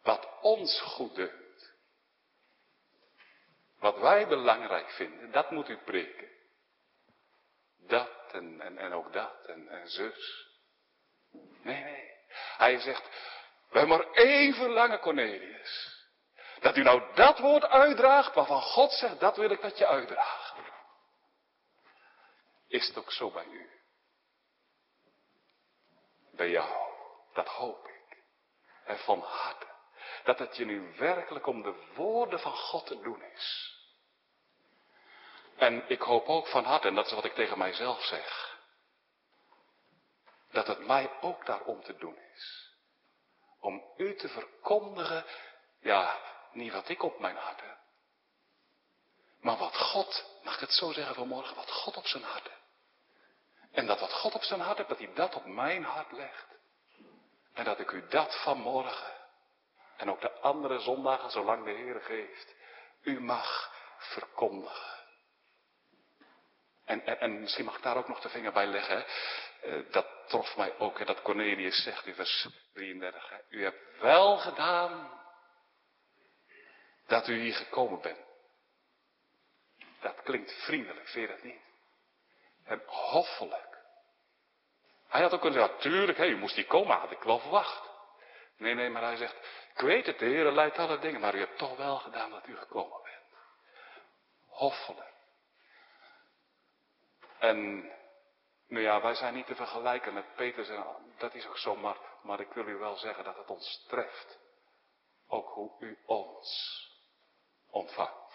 [0.03, 1.75] Wat ons goed deunt.
[3.79, 6.29] Wat wij belangrijk vinden, dat moet u preken.
[7.79, 10.49] Dat en, en, en ook dat en, en zus.
[11.62, 12.11] Nee, nee.
[12.57, 13.03] Hij zegt,
[13.71, 15.88] we hebben maar één verlangen, Cornelius.
[16.61, 20.55] Dat u nou dat woord uitdraagt waarvan God zegt, dat wil ik dat je uitdraagt.
[22.68, 23.71] Is het ook zo bij u?
[26.33, 26.92] Bij jou,
[27.33, 28.23] dat hoop ik.
[28.85, 29.66] En van harte.
[30.25, 33.77] Dat het je nu werkelijk om de woorden van God te doen is.
[35.57, 38.59] En ik hoop ook van harte, en dat is wat ik tegen mijzelf zeg,
[40.51, 42.73] dat het mij ook daarom te doen is.
[43.61, 45.25] Om u te verkondigen,
[45.81, 46.21] ja,
[46.53, 47.79] niet wat ik op mijn hart heb,
[49.41, 52.57] maar wat God, mag ik het zo zeggen vanmorgen, wat God op zijn hart heeft.
[53.73, 56.47] En dat wat God op zijn hart heeft, dat hij dat op mijn hart legt.
[57.55, 59.13] En dat ik u dat vanmorgen,
[59.97, 62.55] en ook de andere zondagen, zolang de Heer geeft,
[63.03, 64.97] u mag verkondigen.
[66.85, 69.05] En, en, en, misschien mag ik daar ook nog de vinger bij leggen.
[69.65, 73.29] Uh, dat trof mij ook, hè, dat Cornelius zegt in vers 33.
[73.29, 73.37] Hè.
[73.49, 75.17] U hebt wel gedaan
[77.09, 78.18] dat u hier gekomen bent.
[80.01, 81.61] Dat klinkt vriendelijk, vind je dat niet?
[82.64, 83.79] En hoffelijk.
[85.09, 87.90] Hij had ook kunnen zeggen, tuurlijk, hé, u moest hier komen, had ik wel verwacht.
[88.57, 89.37] Nee, nee, maar hij zegt,
[89.75, 92.47] ik weet het, de Heer leidt alle dingen, maar u hebt toch wel gedaan dat
[92.47, 93.40] u gekomen bent.
[94.47, 95.12] Hoffelijk.
[97.38, 97.81] En,
[98.66, 100.85] nou ja, wij zijn niet te vergelijken met Petrus en
[101.18, 104.38] dat is ook zo, maar, maar ik wil u wel zeggen dat het ons treft.
[105.27, 106.88] Ook hoe u ons
[107.79, 108.35] ontvangt.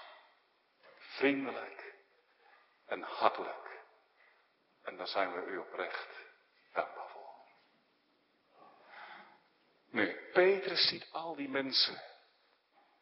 [0.97, 1.95] Vriendelijk
[2.85, 3.81] en hartelijk.
[4.83, 6.07] En daar zijn we u oprecht
[6.73, 7.31] dankbaar voor.
[9.89, 12.01] Nu, Petrus ziet al die mensen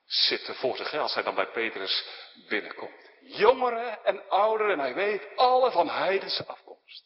[0.06, 2.06] zitten voor zich, als hij dan bij Petrus
[2.48, 3.10] binnenkomt.
[3.22, 7.06] Jongeren en ouderen, en hij weet alle van heidense afkomst.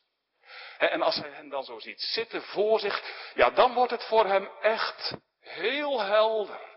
[0.77, 3.03] En als hij hen dan zo ziet zitten voor zich,
[3.35, 6.74] ja, dan wordt het voor hem echt heel helder.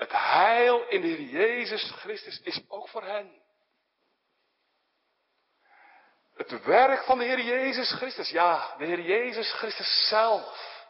[0.00, 3.42] Het heil in de Heer Jezus Christus is ook voor hen.
[6.34, 10.84] Het werk van de Heer Jezus Christus, ja, de Heer Jezus Christus zelf,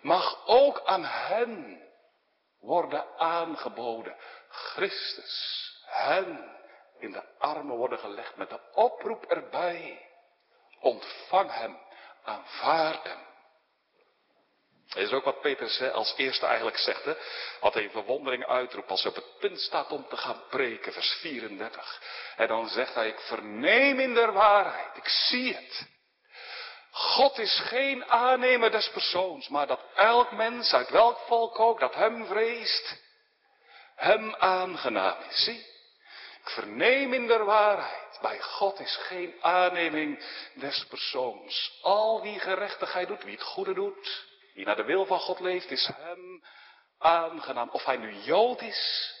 [0.00, 1.82] mag ook aan hen
[2.60, 4.16] worden aangeboden.
[4.48, 6.58] Christus, hen
[6.98, 10.08] in de armen worden gelegd met de oproep erbij.
[10.80, 11.78] Ontvang hem,
[12.22, 13.33] aanvaard hem.
[14.94, 17.04] Dat is ook wat Petrus als eerste eigenlijk zegt.
[17.04, 17.14] Hè?
[17.60, 21.18] Wat hij verwondering uitroept als hij op het punt staat om te gaan preken, vers
[21.20, 22.02] 34.
[22.36, 25.86] En dan zegt hij, ik verneem in der waarheid, ik zie het.
[26.90, 31.94] God is geen aannemer des persoons, maar dat elk mens, uit welk volk ook, dat
[31.94, 33.02] hem vreest,
[33.96, 35.44] hem aangenaam is.
[35.44, 35.66] Zie,
[36.40, 41.78] ik verneem in der waarheid, bij God is geen aanneming des persoons.
[41.82, 45.70] Al wie gerechtigheid doet, wie het goede doet, wie naar de wil van God leeft,
[45.70, 46.44] is hem
[46.98, 47.68] aangenaam.
[47.68, 49.12] Of hij nu Jood is,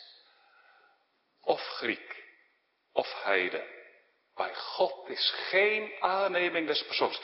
[1.40, 2.24] of Griek,
[2.92, 3.82] of Heide.
[4.34, 7.20] Bij God is geen aanneming des persoons.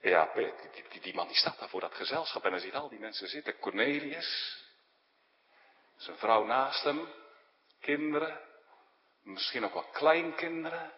[0.00, 0.52] Ja, die,
[0.90, 3.28] die, die, man die staat daar voor dat gezelschap en dan ziet al die mensen
[3.28, 3.58] zitten.
[3.58, 4.62] Cornelius,
[5.96, 7.08] zijn vrouw naast hem,
[7.80, 8.40] kinderen,
[9.22, 10.92] misschien ook wel kleinkinderen.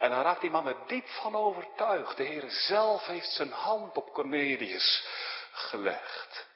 [0.00, 2.16] En dan raakt die man er diep van overtuigd.
[2.16, 5.06] De Heer zelf heeft zijn hand op Cornelius
[5.52, 6.48] gelegd.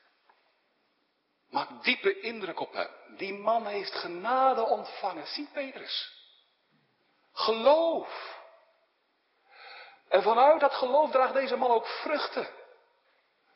[1.50, 2.88] Maakt diepe indruk op hem.
[3.16, 5.26] Die man heeft genade ontvangen.
[5.26, 6.12] Zie Petrus.
[7.33, 8.38] Geloof.
[10.09, 12.48] En vanuit dat geloof draagt deze man ook vruchten.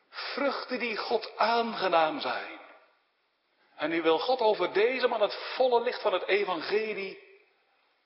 [0.09, 2.59] Vruchten die God aangenaam zijn.
[3.75, 7.28] En nu wil God over deze man het volle licht van het evangelie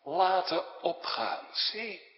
[0.03, 1.47] laten opgaan.
[1.51, 2.11] Zie.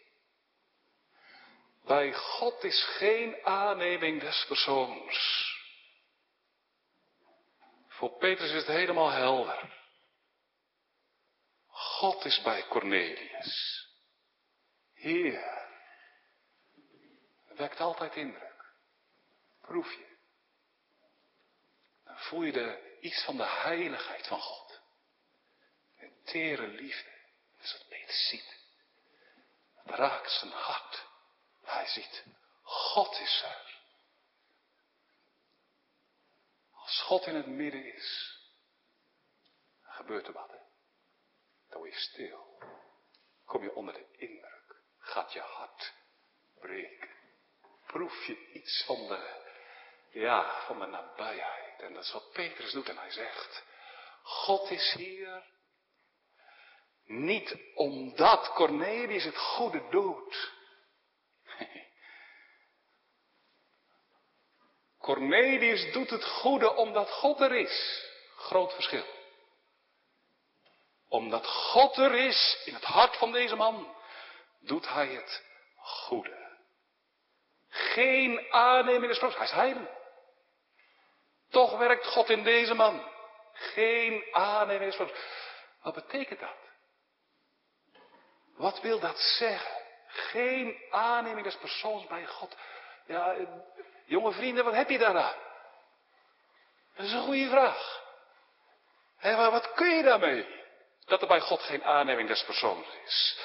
[1.85, 5.53] Bij God is geen aanneming des persoons.
[7.87, 9.73] Voor Petrus is het helemaal helder.
[11.67, 13.87] God is bij Cornelius.
[14.93, 15.63] Heer.
[17.55, 18.73] Wekt altijd indruk.
[19.61, 20.17] Proef je.
[22.03, 24.81] Dan voel je de, iets van de heiligheid van God.
[25.97, 27.14] Een tere liefde.
[27.65, 28.55] Is Peter ziet.
[29.73, 31.05] Het raakt zijn hart.
[31.63, 32.23] Hij ziet,
[32.61, 33.79] God is er.
[36.71, 38.39] Als God in het midden is,
[39.81, 40.49] gebeurt er wat.
[40.49, 40.57] Hè?
[41.69, 42.59] Dan word je stil.
[43.45, 44.75] Kom je onder de indruk.
[44.99, 45.93] Gaat je hart
[46.59, 47.09] breken.
[47.85, 49.43] Proef je iets van de,
[50.09, 51.81] ja, van de nabijheid.
[51.81, 53.63] En dat is wat Petrus doet en hij zegt,
[54.23, 55.53] God is hier
[57.05, 60.53] niet omdat Cornelius het goede doet.
[65.05, 68.05] Cornelius doet het goede omdat God er is.
[68.35, 69.05] Groot verschil.
[71.07, 73.95] Omdat God er is in het hart van deze man,
[74.59, 75.43] doet hij het
[75.75, 76.43] goede.
[77.69, 79.89] Geen aanneming des Hij is heiden.
[81.49, 83.11] Toch werkt God in deze man.
[83.53, 85.11] Geen aanneming des
[85.81, 86.64] Wat betekent dat?
[88.55, 89.83] Wat wil dat zeggen?
[90.07, 92.55] Geen aanneming des persoons bij God.
[93.05, 93.47] Ja, eh,
[94.05, 95.35] jonge vrienden, wat heb je daaraan?
[96.95, 98.03] Dat is een goede vraag.
[99.17, 100.63] Hé, maar wat kun je daarmee?
[101.05, 103.39] Dat er bij God geen aanneming des persoons is.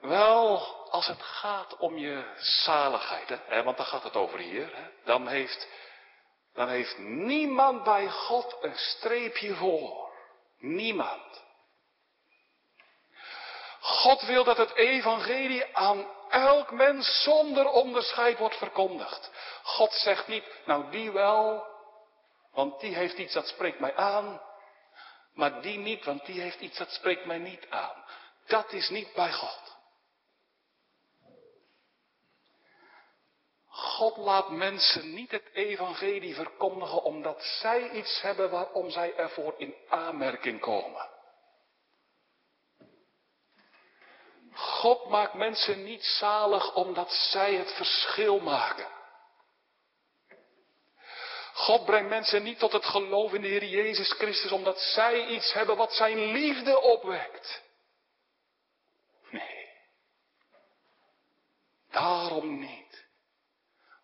[0.00, 0.58] Wel,
[0.90, 5.28] als het gaat om je zaligheid, hè, want daar gaat het over hier, hè, dan,
[5.28, 5.68] heeft,
[6.52, 10.12] dan heeft niemand bij God een streepje voor.
[10.58, 11.43] Niemand.
[13.84, 19.30] God wil dat het evangelie aan elk mens zonder onderscheid wordt verkondigd.
[19.62, 21.66] God zegt niet, nou die wel,
[22.52, 24.40] want die heeft iets dat spreekt mij aan.
[25.34, 28.04] Maar die niet, want die heeft iets dat spreekt mij niet aan.
[28.46, 29.76] Dat is niet bij God.
[33.66, 39.74] God laat mensen niet het evangelie verkondigen omdat zij iets hebben waarom zij ervoor in
[39.88, 41.13] aanmerking komen.
[44.54, 48.92] God maakt mensen niet zalig omdat zij het verschil maken.
[51.54, 55.52] God brengt mensen niet tot het geloof in de Heer Jezus Christus omdat zij iets
[55.52, 57.62] hebben wat zijn liefde opwekt.
[59.30, 59.68] Nee.
[61.90, 63.06] Daarom niet.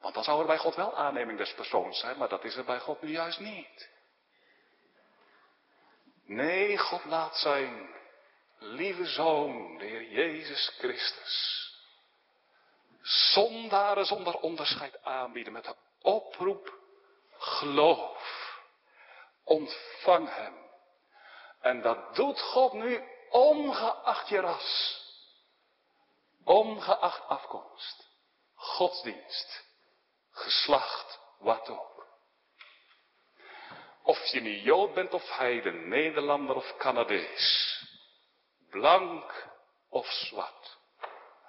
[0.01, 2.65] Want dan zou er bij God wel aanneming des persoons zijn, maar dat is er
[2.65, 3.91] bij God nu juist niet.
[6.25, 8.00] Nee, God laat zijn
[8.61, 11.69] lieve zoon, de Heer Jezus Christus,
[13.03, 16.79] zondaren zonder onderscheid aanbieden met de oproep
[17.39, 18.59] geloof.
[19.45, 20.55] Ontvang hem.
[21.61, 24.99] En dat doet God nu ongeacht je ras.
[26.45, 28.09] Ongeacht afkomst.
[28.55, 29.65] Godsdienst.
[30.31, 31.19] Geslacht.
[31.39, 32.07] Wat ook.
[34.03, 37.80] Of je nu Jood bent of heiden, Nederlander of Canadees.
[38.71, 39.49] Blank
[39.89, 40.79] of zwart.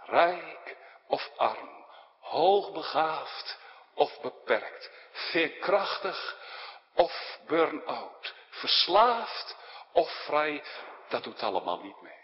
[0.05, 1.79] Rijk of arm.
[2.19, 3.59] Hoogbegaafd
[3.93, 6.37] of beperkt veerkrachtig
[6.93, 9.57] of burn-out, verslaafd
[9.91, 10.63] of vrij,
[11.09, 12.19] dat doet allemaal niet mee.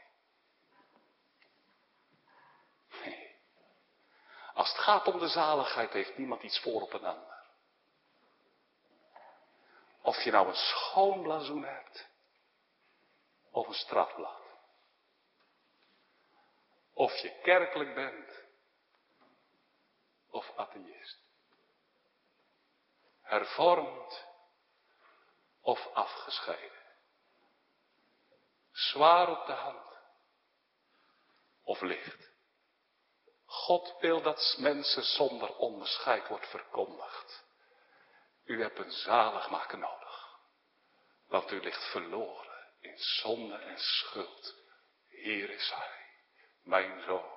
[4.53, 7.45] Als het gaat om de zaligheid heeft niemand iets voor op een ander.
[10.01, 12.07] Of je nou een schoon blazoen hebt
[13.51, 14.46] of een strafblad.
[16.97, 18.45] Of je kerkelijk bent
[20.29, 21.25] of atheïst
[23.27, 24.25] hervormd
[25.61, 26.81] of afgescheiden.
[28.71, 29.99] Zwaar op de hand
[31.63, 32.31] of licht.
[33.45, 37.45] God wil dat mensen zonder onderscheid wordt verkondigd.
[38.43, 40.39] U hebt een zaligmaker nodig,
[41.27, 44.55] want u ligt verloren in zonde en schuld.
[45.07, 45.96] Hier is Hij,
[46.67, 47.35] mijn zoon.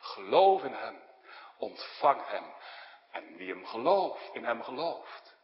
[0.00, 1.02] Geloof in Hem,
[1.58, 2.54] ontvang Hem
[3.12, 5.36] en wie hem gelooft, in hem gelooft,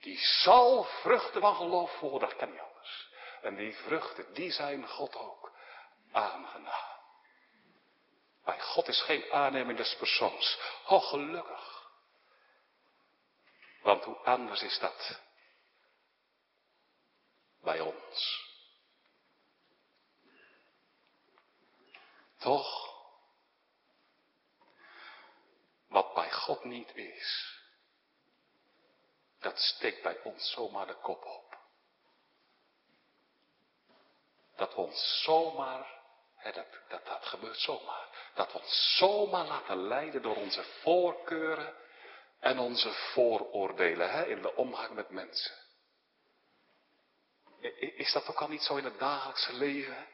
[0.00, 3.10] die zal vruchten van geloof voor, dat kan anders.
[3.42, 5.52] En die vruchten, die zijn God ook
[6.12, 7.00] aangenaam.
[8.44, 10.58] Bij God is geen aanneming des persoons.
[10.86, 11.90] Oh, gelukkig.
[13.82, 15.20] Want hoe anders is dat
[17.62, 18.50] bij ons?
[22.42, 22.92] Toch
[25.92, 27.58] Wat bij God niet is,
[29.40, 31.58] dat steekt bij ons zomaar de kop op.
[34.56, 36.00] Dat we ons zomaar,
[36.36, 41.74] hè, dat, dat, dat gebeurt zomaar, dat we ons zomaar laten leiden door onze voorkeuren
[42.40, 45.56] en onze vooroordelen hè, in de omgang met mensen.
[47.78, 50.06] Is dat ook al niet zo in het dagelijkse leven?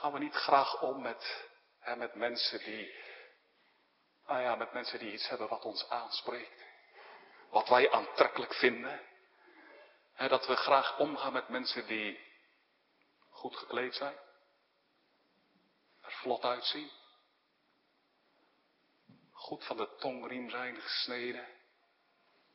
[0.00, 1.48] Gaan we niet graag om met,
[1.78, 2.94] hè, met mensen die
[4.26, 6.64] nou ja, met mensen die iets hebben wat ons aanspreekt.
[7.50, 9.00] Wat wij aantrekkelijk vinden.
[10.16, 12.20] dat we graag omgaan met mensen die
[13.28, 14.16] goed gekleed zijn.
[16.02, 16.90] Er vlot uitzien.
[19.32, 21.46] Goed van de tongriem zijn gesneden.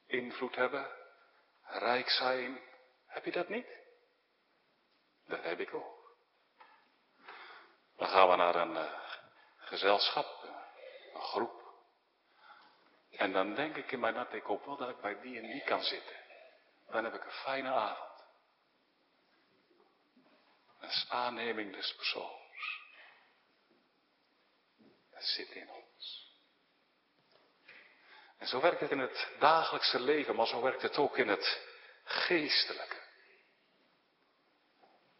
[0.08, 0.90] Invloed hebben.
[1.62, 2.60] Rijk zijn.
[3.06, 3.68] Heb je dat niet?
[5.28, 5.95] Dat heb ik ook.
[7.98, 8.94] Dan gaan we naar een uh,
[9.58, 10.44] gezelschap,
[11.14, 11.64] een groep.
[13.12, 15.48] En dan denk ik in mijn hart, ik hoop wel dat ik bij die en
[15.52, 16.16] die kan zitten.
[16.88, 18.24] Dan heb ik een fijne avond.
[20.80, 22.84] Dat is aanneming des persoons.
[25.12, 26.34] Dat zit in ons.
[28.38, 31.68] En zo werkt het in het dagelijkse leven, maar zo werkt het ook in het
[32.04, 33.04] geestelijke.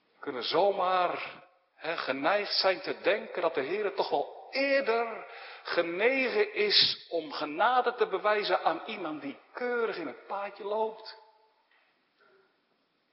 [0.08, 1.45] We kunnen zomaar
[1.78, 5.26] geneigd zijn te denken dat de Heer toch wel eerder
[5.64, 11.18] genegen is om genade te bewijzen aan iemand die keurig in het paadje loopt,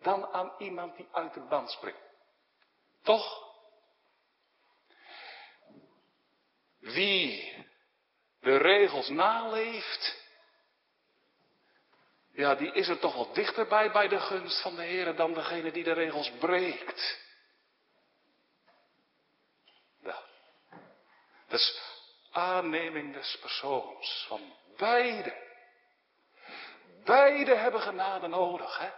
[0.00, 2.00] dan aan iemand die uit de band springt.
[3.02, 3.50] Toch?
[6.78, 7.54] Wie
[8.40, 10.20] de regels naleeft,
[12.32, 15.72] ja, die is er toch wel dichterbij bij de gunst van de Heer dan degene
[15.72, 17.20] die de regels breekt.
[20.02, 20.22] Ja.
[21.53, 21.80] Dus
[22.30, 24.24] aanneming des persoons.
[24.28, 24.40] Van
[24.76, 25.34] beide.
[27.05, 28.78] Beide hebben genade nodig.
[28.78, 28.88] Hè?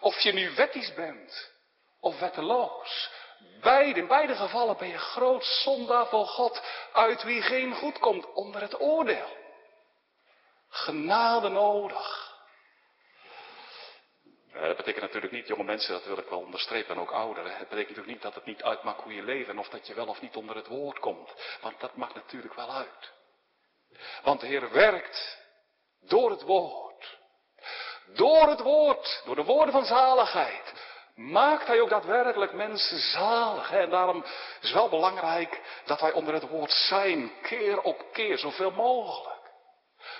[0.00, 1.52] Of je nu wettisch bent
[2.00, 3.10] of wetteloos.
[3.60, 8.32] Beide, in beide gevallen ben je groot zondaar voor God, uit wie geen goed komt,
[8.32, 9.36] onder het oordeel.
[10.68, 12.25] Genade nodig.
[14.56, 17.50] Eh, dat betekent natuurlijk niet, jonge mensen, dat wil ik wel onderstrepen, en ook ouderen.
[17.50, 19.94] Het betekent natuurlijk niet dat het niet uitmaakt hoe je leeft en of dat je
[19.94, 21.34] wel of niet onder het woord komt.
[21.60, 23.12] Want dat maakt natuurlijk wel uit.
[24.22, 25.38] Want de Heer werkt
[26.00, 27.18] door het woord.
[28.14, 30.72] Door het woord, door de woorden van zaligheid,
[31.14, 33.70] maakt Hij ook daadwerkelijk mensen zalig.
[33.70, 34.22] En daarom
[34.60, 39.35] is het wel belangrijk dat wij onder het woord zijn, keer op keer, zoveel mogelijk.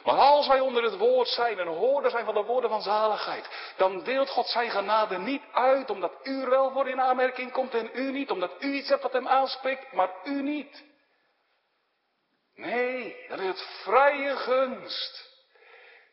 [0.06, 3.72] Maar als wij onder het woord zijn en hoorder zijn van de woorden van zaligheid,
[3.76, 7.74] dan deelt God zijn genade niet uit omdat u er wel voor in aanmerking komt
[7.74, 10.84] en u niet, omdat u iets hebt wat hem aanspreekt, maar u niet.
[12.54, 15.42] Nee, dat is het vrije gunst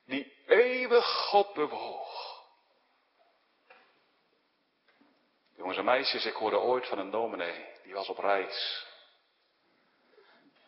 [0.06, 2.42] die eeuwig God bewoog.
[5.58, 8.86] Jongens en meisjes, ik hoorde ooit van een dominee, die was op reis.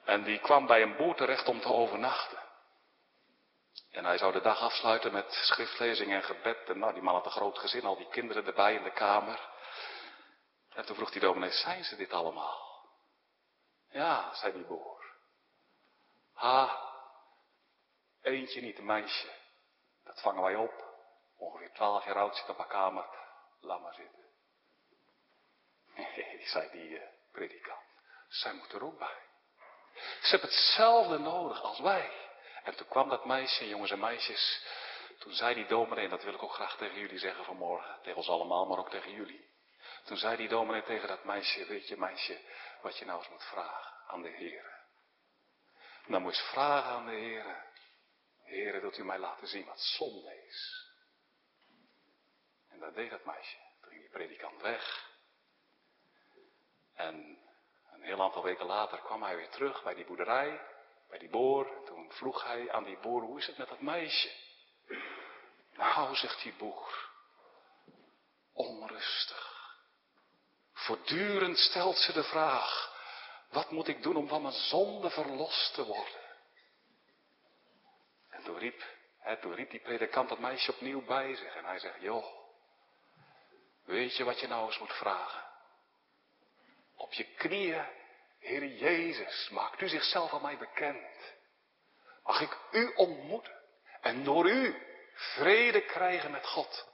[0.03, 2.43] En die kwam bij een boer terecht om te overnachten.
[3.95, 6.69] En hij zou de dag afsluiten met schriftlezing en gebed.
[6.69, 9.49] En nou, die man had een groot gezin, al die kinderen erbij in de kamer.
[10.69, 12.87] En toen vroeg die dominee, zijn ze dit allemaal?
[13.89, 15.05] Ja, zei die boer.
[16.33, 16.91] Ha,
[18.21, 19.31] eentje niet, een meisje.
[20.03, 20.83] Dat vangen wij op.
[21.37, 23.05] Ongeveer twaalf jaar oud zit op haar kamer.
[23.59, 24.23] Laat maar zitten.
[26.15, 27.85] Nee, zei die uh, predikant.
[28.27, 29.23] Zij moet er ook bij.
[30.21, 32.24] Ze hebben hetzelfde nodig als wij.
[32.65, 34.65] En toen kwam dat meisje, jongens en meisjes.
[35.19, 37.99] Toen zei die dominee, en dat wil ik ook graag tegen jullie zeggen vanmorgen.
[38.01, 39.49] Tegen ons allemaal, maar ook tegen jullie.
[40.03, 42.39] Toen zei die dominee tegen dat meisje, weet je meisje,
[42.81, 44.83] wat je nou eens moet vragen aan de Heer.
[46.07, 47.63] Dan moet je vragen aan de Heer.
[48.43, 50.89] Heer, wilt u mij laten zien wat zonde is?
[52.69, 53.57] En dat deed dat meisje.
[53.81, 55.13] Toen ging die predikant weg.
[56.93, 57.39] En
[57.91, 60.74] een heel aantal weken later kwam hij weer terug bij die boerderij,
[61.09, 61.67] bij die boer.
[61.77, 64.31] En toen vroeg hij aan die boer, hoe is het met dat meisje?
[65.73, 67.09] Nou, zegt die boer,
[68.53, 69.53] onrustig.
[70.73, 72.93] Voortdurend stelt ze de vraag,
[73.49, 76.23] wat moet ik doen om van mijn zonde verlost te worden?
[78.29, 78.83] En toen riep,
[79.19, 81.55] hè, toen riep die predikant dat meisje opnieuw bij zich.
[81.55, 82.25] En hij zegt, joh,
[83.85, 85.43] weet je wat je nou eens moet vragen?
[86.95, 87.85] Op je knieën,
[88.45, 91.33] Heer Jezus, maakt u zichzelf aan mij bekend.
[92.23, 93.53] Mag ik u ontmoeten
[94.01, 94.75] en door u
[95.13, 96.87] vrede krijgen met God.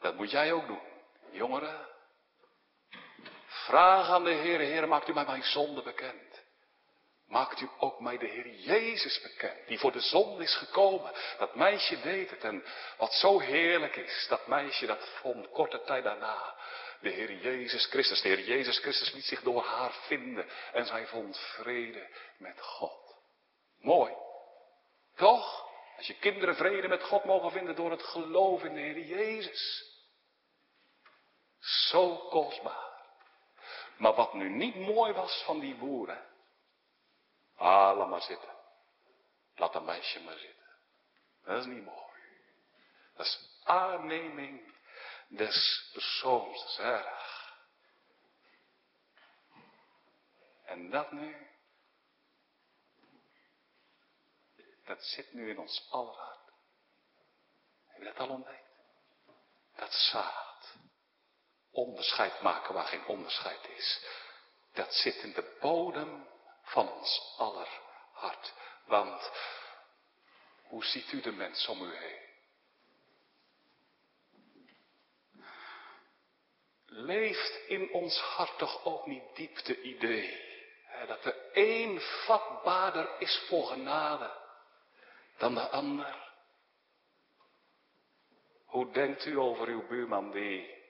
[0.00, 0.82] Dat moet jij ook doen,
[1.30, 1.88] jongeren.
[3.46, 6.42] Vraag aan de Heer, Heer, maakt u mij mijn zonde bekend.
[7.26, 11.12] Maakt u ook mij de Heer Jezus bekend, die voor de zonde is gekomen.
[11.38, 12.64] Dat meisje deed het en
[12.96, 16.54] wat zo heerlijk is, dat meisje dat vond korte tijd daarna
[17.02, 18.22] de Heer Jezus Christus.
[18.22, 23.16] De Heer Jezus Christus liet zich door haar vinden en zij vond vrede met God.
[23.80, 24.14] Mooi.
[25.14, 25.70] Toch?
[25.96, 29.90] Als je kinderen vrede met God mogen vinden door het geloof in de Heer Jezus.
[31.58, 32.90] Zo kostbaar.
[33.96, 36.26] Maar wat nu niet mooi was van die boeren.
[37.56, 38.48] Ah, laat maar zitten.
[39.56, 40.66] Laat dat meisje maar zitten.
[41.44, 42.12] Dat is niet mooi.
[43.16, 44.71] Dat is aanneming
[45.36, 46.78] des persoons.
[46.78, 47.52] Erg.
[50.64, 51.50] En dat nu.
[54.84, 56.52] Dat zit nu in ons aller hart.
[57.86, 58.70] Heb je dat al ontdekt?
[59.74, 60.76] Dat zaad
[61.70, 64.06] onderscheid maken waar geen onderscheid is.
[64.72, 66.28] Dat zit in de bodem
[66.62, 67.80] van ons aller
[68.12, 68.54] hart.
[68.84, 69.30] Want
[70.62, 72.31] hoe ziet u de mens om u heen?
[76.94, 80.40] Leeft in ons hart toch ook niet diep de idee
[80.84, 84.30] hè, dat er één vatbaarder is voor genade
[85.36, 86.30] dan de ander?
[88.64, 90.80] Hoe denkt u over uw buurman die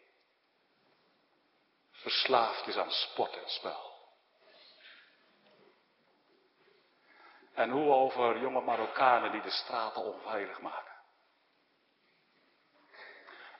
[1.90, 3.90] verslaafd is aan sport en spel.
[7.55, 10.91] En hoe over jonge Marokkanen die de straten onveilig maken.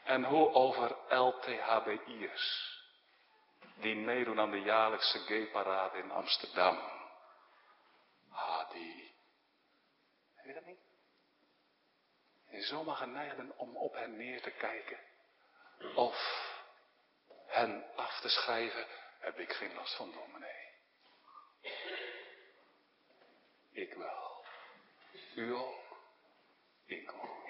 [0.05, 2.73] En hoe over LTHBI'ers
[3.75, 6.79] die meedoen aan de jaarlijkse gayparade in Amsterdam.
[8.31, 9.15] Ah, die.
[10.35, 10.81] Heb je dat niet?
[12.51, 14.99] Je zomaar geneigd om op hen neer te kijken.
[15.95, 16.17] Of
[17.47, 18.87] hen af te schrijven,
[19.19, 20.71] heb ik geen last van dominee.
[23.71, 24.45] Ik wel.
[25.35, 26.01] U ook.
[26.87, 27.42] Ik ook.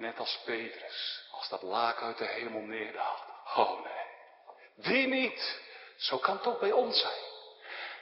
[0.00, 3.22] Net als Petrus, als dat laak uit de hemel neerdaalt.
[3.54, 4.04] Oh nee,
[4.74, 5.60] Die niet.
[5.96, 7.22] Zo kan het ook bij ons zijn.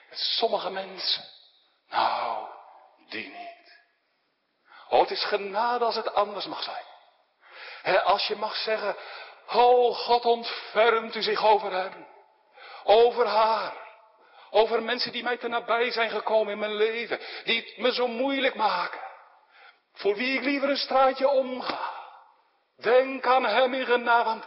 [0.08, 1.24] Met sommige mensen.
[1.88, 2.48] Nou,
[3.08, 3.80] die niet.
[4.88, 8.02] Oh, het is genade als het anders mag zijn.
[8.04, 8.96] als je mag zeggen,
[9.52, 12.06] oh God ontfermt u zich over hem.
[12.84, 13.74] Over haar.
[14.50, 17.20] Over mensen die mij te nabij zijn gekomen in mijn leven.
[17.44, 19.07] Die het me zo moeilijk maken.
[19.98, 21.96] Voor wie ik liever een straatje omga.
[22.76, 24.44] Denk aan hem in genade, want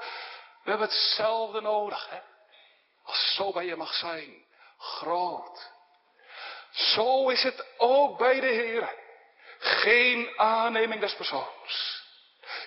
[0.64, 2.10] we hebben hetzelfde nodig.
[2.10, 2.20] Hè?
[3.04, 4.46] Als zo bij je mag zijn.
[4.78, 5.72] Groot.
[6.72, 8.96] Zo is het ook bij de Heer.
[9.60, 12.02] Geen aanneming des persoons.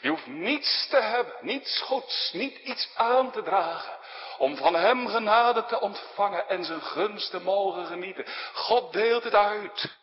[0.00, 3.98] Je hoeft niets te hebben, niets goeds, niet iets aan te dragen.
[4.38, 8.26] Om van hem genade te ontvangen en zijn gunst te mogen genieten.
[8.52, 9.96] God deelt het uit.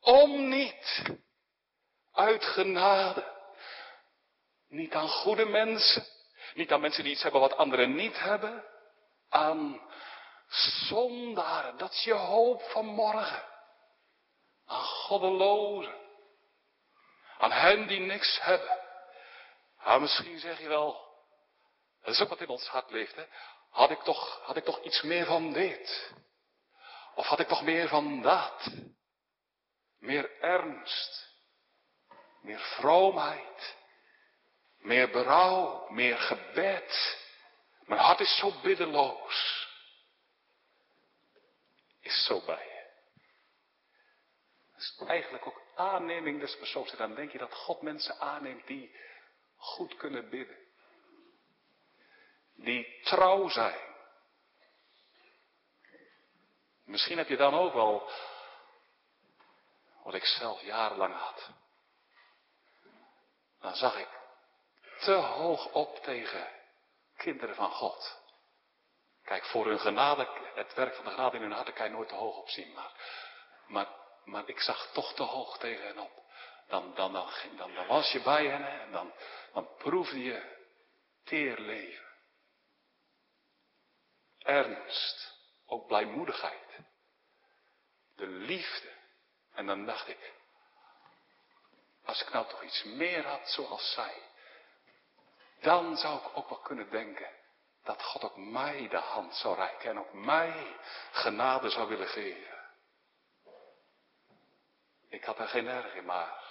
[0.00, 1.02] Om niet.
[2.12, 3.24] Uit genade.
[4.68, 6.06] Niet aan goede mensen.
[6.54, 8.64] Niet aan mensen die iets hebben wat anderen niet hebben.
[9.28, 9.80] Aan
[10.88, 11.76] zondaren.
[11.76, 13.44] Dat is je hoop van morgen.
[14.66, 15.94] Aan goddelozen.
[17.38, 18.78] Aan hen die niks hebben.
[19.76, 21.10] Ah, misschien zeg je wel.
[22.02, 23.14] Dat is ook wat in ons hart leeft.
[23.14, 23.24] Hè?
[23.70, 26.12] Had, ik toch, had ik toch iets meer van dit?
[27.14, 28.66] Of had ik toch meer van dat?
[29.98, 31.31] Meer ernst.
[32.42, 33.76] Meer vroomheid.
[34.78, 35.88] Meer berouw.
[35.90, 37.20] Meer gebed.
[37.84, 39.68] Mijn hart is zo biddeloos.
[42.00, 42.90] Is zo bij je.
[44.72, 46.90] Dat is eigenlijk ook aanneming des persoons.
[46.90, 48.96] En dan denk je dat God mensen aanneemt die
[49.56, 50.56] goed kunnen bidden.
[52.54, 53.90] Die trouw zijn.
[56.84, 58.10] Misschien heb je dan ook wel
[60.02, 61.50] wat ik zelf jarenlang had.
[63.62, 64.08] Dan zag ik
[64.98, 66.48] te hoog op tegen
[67.16, 68.20] kinderen van God.
[69.24, 72.08] Kijk, voor hun genade, het werk van de genade in hun hart, kan je nooit
[72.08, 72.72] te hoog op zien.
[72.72, 72.92] Maar,
[73.66, 73.88] maar,
[74.24, 76.22] maar ik zag toch te hoog tegen hen op.
[76.68, 79.12] Dan, dan, dan, dan, dan was je bij hen en dan,
[79.52, 80.66] dan proefde je
[81.24, 82.06] teer leven.
[84.38, 86.80] Ernst, ook blijmoedigheid.
[88.16, 88.92] De liefde.
[89.52, 90.32] En dan dacht ik,
[92.04, 94.14] als ik nou toch iets meer had zoals zij,
[95.60, 97.30] dan zou ik ook wel kunnen denken
[97.84, 100.76] dat God ook mij de hand zou reiken en ook mij
[101.12, 102.60] genade zou willen geven.
[105.08, 106.42] Ik had er geen erg in, maar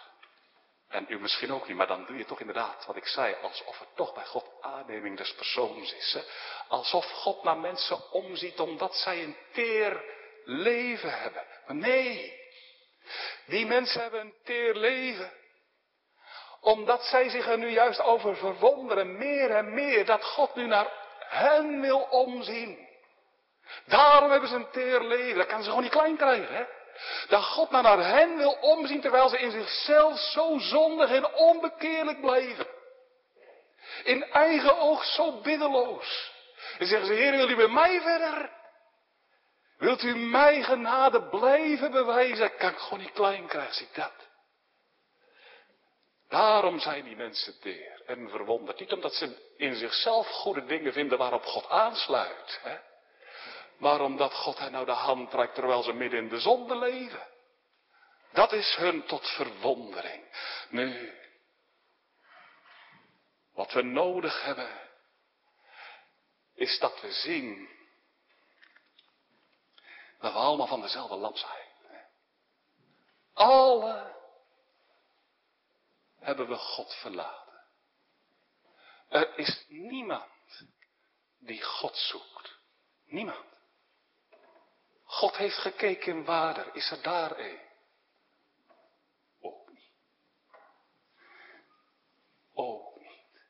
[0.91, 3.79] en u misschien ook niet, maar dan doe je toch inderdaad wat ik zei, alsof
[3.79, 6.17] het toch bij God aanneming des persoons is.
[6.67, 10.03] Alsof God naar mensen omziet omdat zij een teer
[10.43, 11.45] leven hebben.
[11.65, 12.39] Maar nee,
[13.45, 15.31] die mensen hebben een teer leven.
[16.61, 20.87] Omdat zij zich er nu juist over verwonderen, meer en meer, dat God nu naar
[21.29, 22.87] hen wil omzien.
[23.85, 25.37] Daarom hebben ze een teer leven.
[25.37, 26.63] Dat kan ze gewoon niet klein krijgen, hè?
[27.27, 32.21] Dat God maar naar hen wil omzien terwijl ze in zichzelf zo zondig en onbekeerlijk
[32.21, 32.67] blijven.
[34.03, 36.31] In eigen oog zo biddeloos.
[36.77, 38.49] En zeggen ze, Heer, wil u bij mij verder?
[39.77, 42.55] Wilt u mij genade blijven bewijzen?
[42.57, 44.13] Kan ik gewoon niet klein krijgen, zie ik dat.
[46.31, 48.79] Daarom zijn die mensen teer en verwonderd.
[48.79, 52.59] Niet omdat ze in zichzelf goede dingen vinden waarop God aansluit.
[52.61, 52.77] Hè?
[53.77, 57.27] Maar omdat God hen nou de hand trekt terwijl ze midden in de zonde leven.
[58.31, 60.23] Dat is hun tot verwondering.
[60.69, 61.13] Nu,
[63.53, 64.89] wat we nodig hebben,
[66.55, 67.69] is dat we zien
[70.19, 71.69] dat we allemaal van dezelfde lap zijn.
[73.33, 74.20] Alle
[76.21, 77.63] hebben we God verlaten.
[79.09, 80.65] Er is niemand
[81.39, 82.59] die God zoekt.
[83.05, 83.45] Niemand.
[85.03, 87.59] God heeft gekeken waar er, is er daar een?
[89.39, 89.93] Ook niet.
[92.53, 93.41] Ook niet.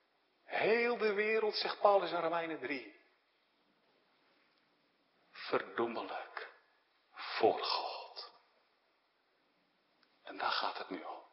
[0.43, 2.99] Heel de wereld, zegt Paulus in Romeinen 3,
[5.31, 6.51] verdoemelijk
[7.11, 8.31] voor God.
[10.23, 11.30] En daar gaat het nu om.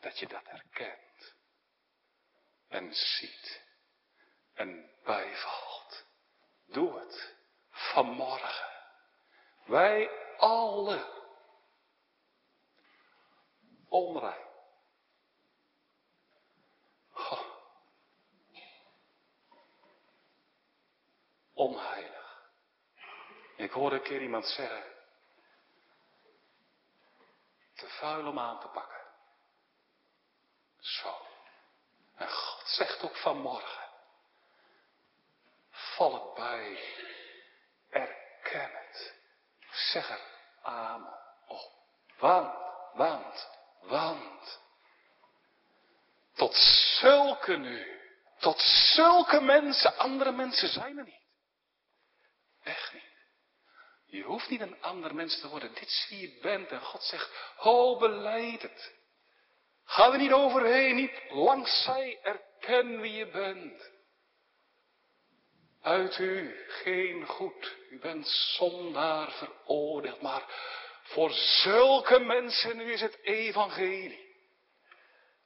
[0.00, 1.34] Dat je dat herkent
[2.68, 3.62] en ziet
[4.54, 6.06] en bijvalt.
[6.66, 7.34] Doe het
[7.70, 8.68] vanmorgen.
[9.64, 11.16] Wij alle.
[13.88, 14.46] Onrein.
[21.52, 22.50] Onheilig.
[23.56, 24.84] Ik hoorde een keer iemand zeggen.
[27.74, 29.02] Te vuil om aan te pakken.
[30.78, 31.26] Zo.
[32.14, 33.86] En God zegt ook vanmorgen.
[35.70, 36.78] val het bij.
[37.90, 39.14] Erken het.
[39.70, 40.20] Zeg er
[40.62, 41.72] amen op.
[42.18, 42.54] Want,
[42.94, 43.48] want,
[43.80, 44.60] want.
[46.34, 46.54] Tot
[47.00, 48.00] zulke nu,
[48.38, 48.60] tot
[48.94, 51.26] zulke mensen, andere mensen zijn er niet.
[52.62, 53.02] Echt niet.
[54.06, 55.74] Je hoeft niet een ander mens te worden.
[55.74, 56.70] Dit is wie je bent.
[56.70, 58.92] En God zegt, ho, beleid het.
[59.84, 62.18] Ga er niet overheen, niet langs zij,
[62.60, 63.90] erken wie je bent.
[65.82, 70.44] Uit u geen goed, u bent zondaar veroordeeld, maar
[71.02, 74.26] voor zulke mensen nu is het evangelie.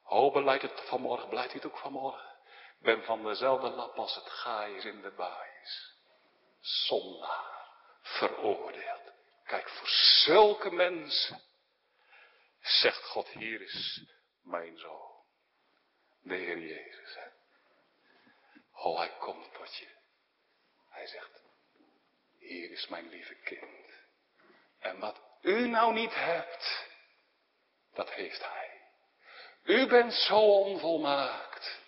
[0.04, 2.30] O, beleid het vanmorgen, beleid het ook vanmorgen.
[2.78, 5.94] Ik ben van dezelfde lap als het gaaiers in de baais.
[6.60, 7.68] Zondaar,
[8.02, 9.12] veroordeeld.
[9.44, 9.88] Kijk, voor
[10.24, 11.40] zulke mensen
[12.60, 14.02] zegt God, hier is
[14.42, 15.11] mijn zoon.
[16.22, 17.14] De Heer Jezus.
[17.14, 17.26] Hè?
[18.72, 19.88] Oh, hij komt tot je.
[20.88, 21.42] Hij zegt,
[22.38, 23.90] hier is mijn lieve kind.
[24.78, 26.86] En wat u nou niet hebt,
[27.92, 28.80] dat heeft hij.
[29.62, 31.80] U bent zo onvolmaakt.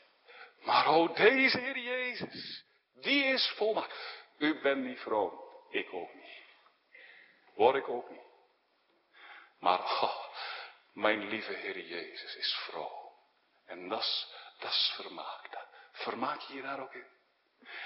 [0.61, 4.23] Maar oh, deze Heer Jezus, die is volmaakt.
[4.39, 6.45] U bent niet vroom, ik ook niet.
[7.55, 8.21] Word ik ook niet.
[9.59, 10.27] Maar oh,
[10.93, 13.04] mijn lieve Heer Jezus is vroom.
[13.67, 15.45] En dat is vermaak.
[15.93, 17.07] Vermaak je je daar ook in?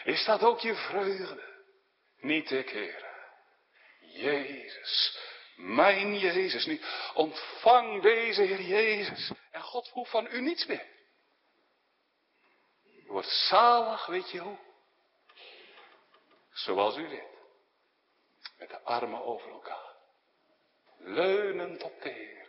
[0.04, 1.56] Is dat ook je vreugde?
[2.20, 3.06] Niet ik, Heer.
[4.00, 5.18] Jezus,
[5.56, 7.10] mijn Jezus niet.
[7.14, 9.32] Ontvang deze Heer Jezus.
[9.50, 10.86] En God hoeft van u niets meer.
[12.84, 14.58] U wordt zalig, weet je hoe?
[16.52, 17.26] Zoals u dit.
[18.58, 19.96] Met de armen over elkaar.
[20.98, 22.47] Leunend op de Heer.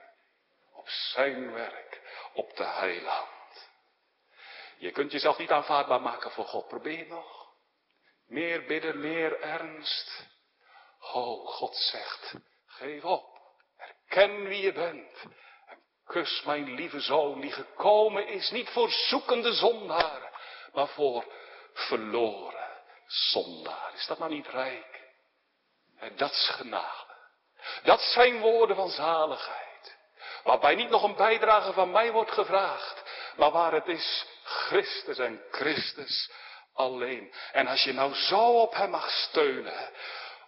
[0.89, 2.01] Zijn werk.
[2.33, 3.69] Op de heiland.
[4.77, 6.67] Je kunt jezelf niet aanvaardbaar maken voor God.
[6.67, 7.47] Probeer nog.
[8.27, 10.27] Meer bidden, meer ernst.
[10.99, 12.33] Oh, God zegt,
[12.65, 13.39] geef op.
[13.77, 15.25] Erken wie je bent.
[15.65, 20.31] En kus mijn lieve zoon die gekomen is, niet voor zoekende zondaren,
[20.73, 21.25] maar voor
[21.73, 22.69] verloren
[23.05, 23.93] zondaar.
[23.93, 25.07] Is dat nou niet rijk?
[26.15, 27.17] Dat is genade.
[27.83, 29.68] Dat zijn woorden van zaligheid.
[30.43, 33.03] Waarbij niet nog een bijdrage van mij wordt gevraagd,
[33.35, 36.31] maar waar het is Christus en Christus
[36.73, 37.33] alleen.
[37.51, 39.89] En als je nou zo op hem mag steunen,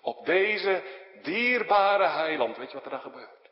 [0.01, 0.83] op deze
[1.23, 3.49] dierbare heiland, weet je wat er dan gebeurt?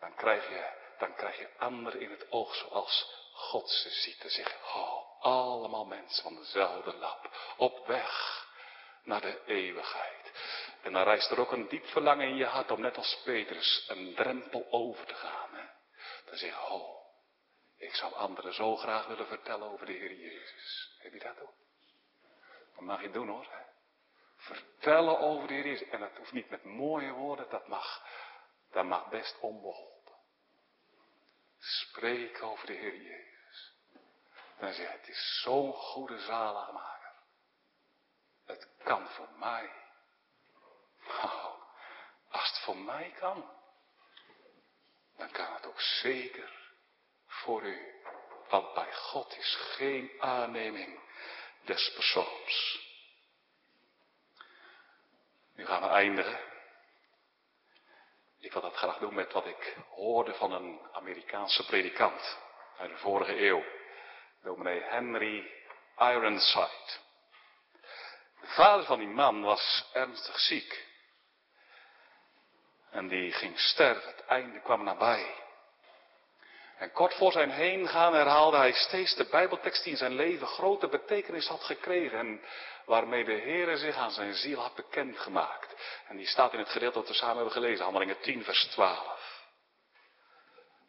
[0.00, 0.66] Dan krijg je,
[0.98, 4.22] dan krijg je anderen in het oog zoals God ze ziet.
[4.22, 8.46] En zeggen, oh, allemaal mensen van dezelfde lap, op weg
[9.04, 10.32] naar de eeuwigheid.
[10.82, 13.84] En dan rijst er ook een diep verlangen in je hart om net als Petrus
[13.88, 15.54] een drempel over te gaan.
[15.54, 15.64] Hè?
[16.24, 17.02] Dan zeg je, oh,
[17.76, 20.96] ik zou anderen zo graag willen vertellen over de Heer Jezus.
[20.98, 21.54] Heb je dat ook?
[22.74, 23.46] Dat mag je doen hoor.
[23.50, 23.62] Hè?
[24.36, 25.88] Vertellen over de Heer Jezus.
[25.88, 28.06] En dat hoeft niet met mooie woorden, dat mag,
[28.70, 30.16] dat mag best onbeholpen.
[31.58, 33.74] Spreek over de Heer Jezus.
[34.58, 37.12] Dan zeg je, het is zo'n goede zaligmaker.
[38.44, 39.81] Het kan voor mij.
[41.06, 41.54] Nou,
[42.30, 43.50] als het voor mij kan,
[45.16, 46.72] dan kan het ook zeker
[47.26, 47.90] voor u.
[48.48, 51.00] Want bij God is geen aanneming
[51.64, 52.80] des persoons.
[55.54, 56.38] Nu gaan we eindigen.
[58.38, 62.38] Ik wil dat graag doen met wat ik hoorde van een Amerikaanse predikant
[62.78, 63.64] uit de vorige eeuw.
[64.42, 65.50] Dominee Henry
[65.98, 67.00] Ironside.
[68.40, 70.91] De vader van die man was ernstig ziek.
[72.92, 74.10] En die ging sterven.
[74.10, 75.34] Het einde kwam nabij.
[76.78, 80.46] En kort voor zijn heen gaan herhaalde hij steeds de Bijbeltekst die in zijn leven
[80.46, 82.18] grote betekenis had gekregen.
[82.18, 82.40] En
[82.86, 86.00] waarmee de Heere zich aan zijn ziel had bekendgemaakt.
[86.08, 89.42] En die staat in het gedeelte dat we samen hebben gelezen, Handelingen 10 vers 12.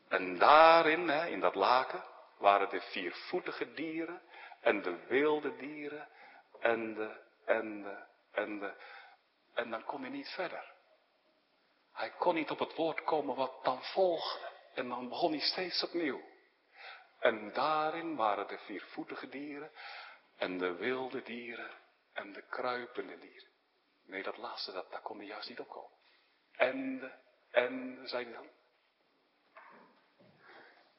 [0.10, 2.04] En daarin, hè, in dat laken,
[2.38, 4.22] waren de viervoetige dieren
[4.62, 6.08] en de wilde dieren
[6.60, 7.98] en de, en de,
[8.32, 8.74] en de,
[9.54, 10.73] en dan kon hij niet verder.
[11.94, 14.52] Hij kon niet op het woord komen wat dan volgde.
[14.74, 16.22] En dan begon hij steeds opnieuw.
[17.20, 19.72] En daarin waren de viervoetige dieren
[20.38, 21.72] en de wilde dieren
[22.14, 23.50] en de kruipende dieren.
[24.06, 25.92] Nee, dat laatste, dat, daar kon hij juist niet op komen.
[26.52, 27.12] En
[27.54, 28.50] en zei hij dan.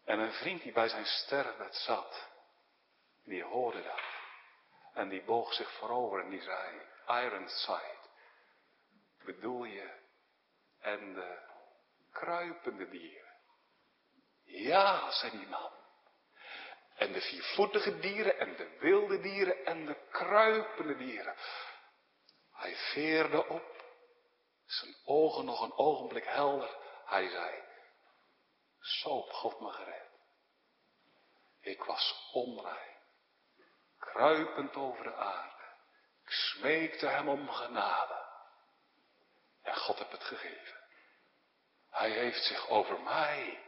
[0.05, 2.28] En een vriend die bij zijn sterfbed zat,
[3.24, 4.01] die hoorde dat.
[4.95, 7.99] En die boog zich voorover en die zei, Ironside,
[9.24, 9.90] bedoel je,
[10.85, 11.39] en de
[12.12, 13.32] kruipende dieren.
[14.45, 15.72] Ja, zei die man.
[16.95, 21.37] En de viervoetige dieren en de wilde dieren en de kruipende dieren.
[22.53, 23.85] Hij veerde op,
[24.64, 26.76] zijn ogen nog een ogenblik helder.
[27.05, 27.62] Hij zei,
[28.78, 30.11] zo op God me gered.
[31.61, 32.97] Ik was onrein,
[33.99, 35.64] kruipend over de aarde.
[36.22, 38.23] Ik smeekte hem om genade.
[39.64, 40.82] En God heeft het gegeven.
[41.90, 43.62] Hij heeft zich over mij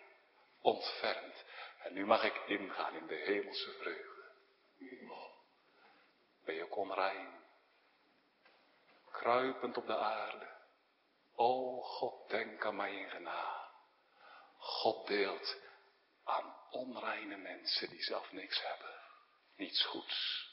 [0.61, 1.45] ontfermd.
[1.79, 4.15] En nu mag ik ingaan in de hemelse vreugde.
[6.45, 7.45] Ben je ook onrein?
[9.11, 10.55] Kruipend op de aarde.
[11.35, 13.69] O God, denk aan mij in genade.
[14.59, 15.57] God deelt
[16.25, 19.01] aan onreine mensen die zelf niks hebben,
[19.57, 20.49] niets goeds,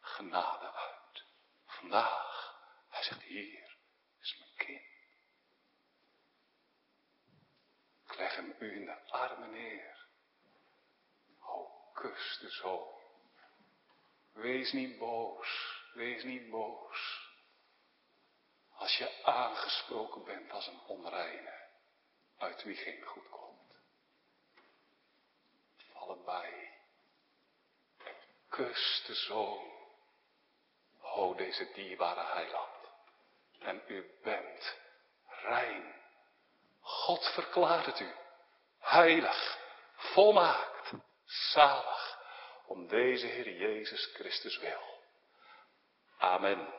[0.00, 1.24] genade uit.
[1.66, 2.56] Vandaag,
[2.88, 3.76] hij zegt hier
[4.20, 4.86] is mijn kind.
[8.04, 10.06] Ik leg hem u in de armen neer.
[11.40, 12.96] O, kus de zoon.
[14.32, 17.26] Wees niet boos, wees niet boos.
[18.74, 21.66] Als je aangesproken bent als een onreine,
[22.38, 23.76] uit wie geen goed komt.
[25.76, 26.72] Vallen bij.
[28.48, 29.76] Kus de zoon.
[31.00, 32.90] O deze dierbare heiland.
[33.58, 34.76] En u bent
[35.26, 35.97] rein.
[36.88, 38.14] God verklaart het u.
[38.78, 39.58] Heilig.
[39.94, 40.92] Volmaakt.
[41.24, 42.18] Zalig.
[42.66, 44.80] Om deze Heer Jezus Christus wil.
[46.18, 46.77] Amen.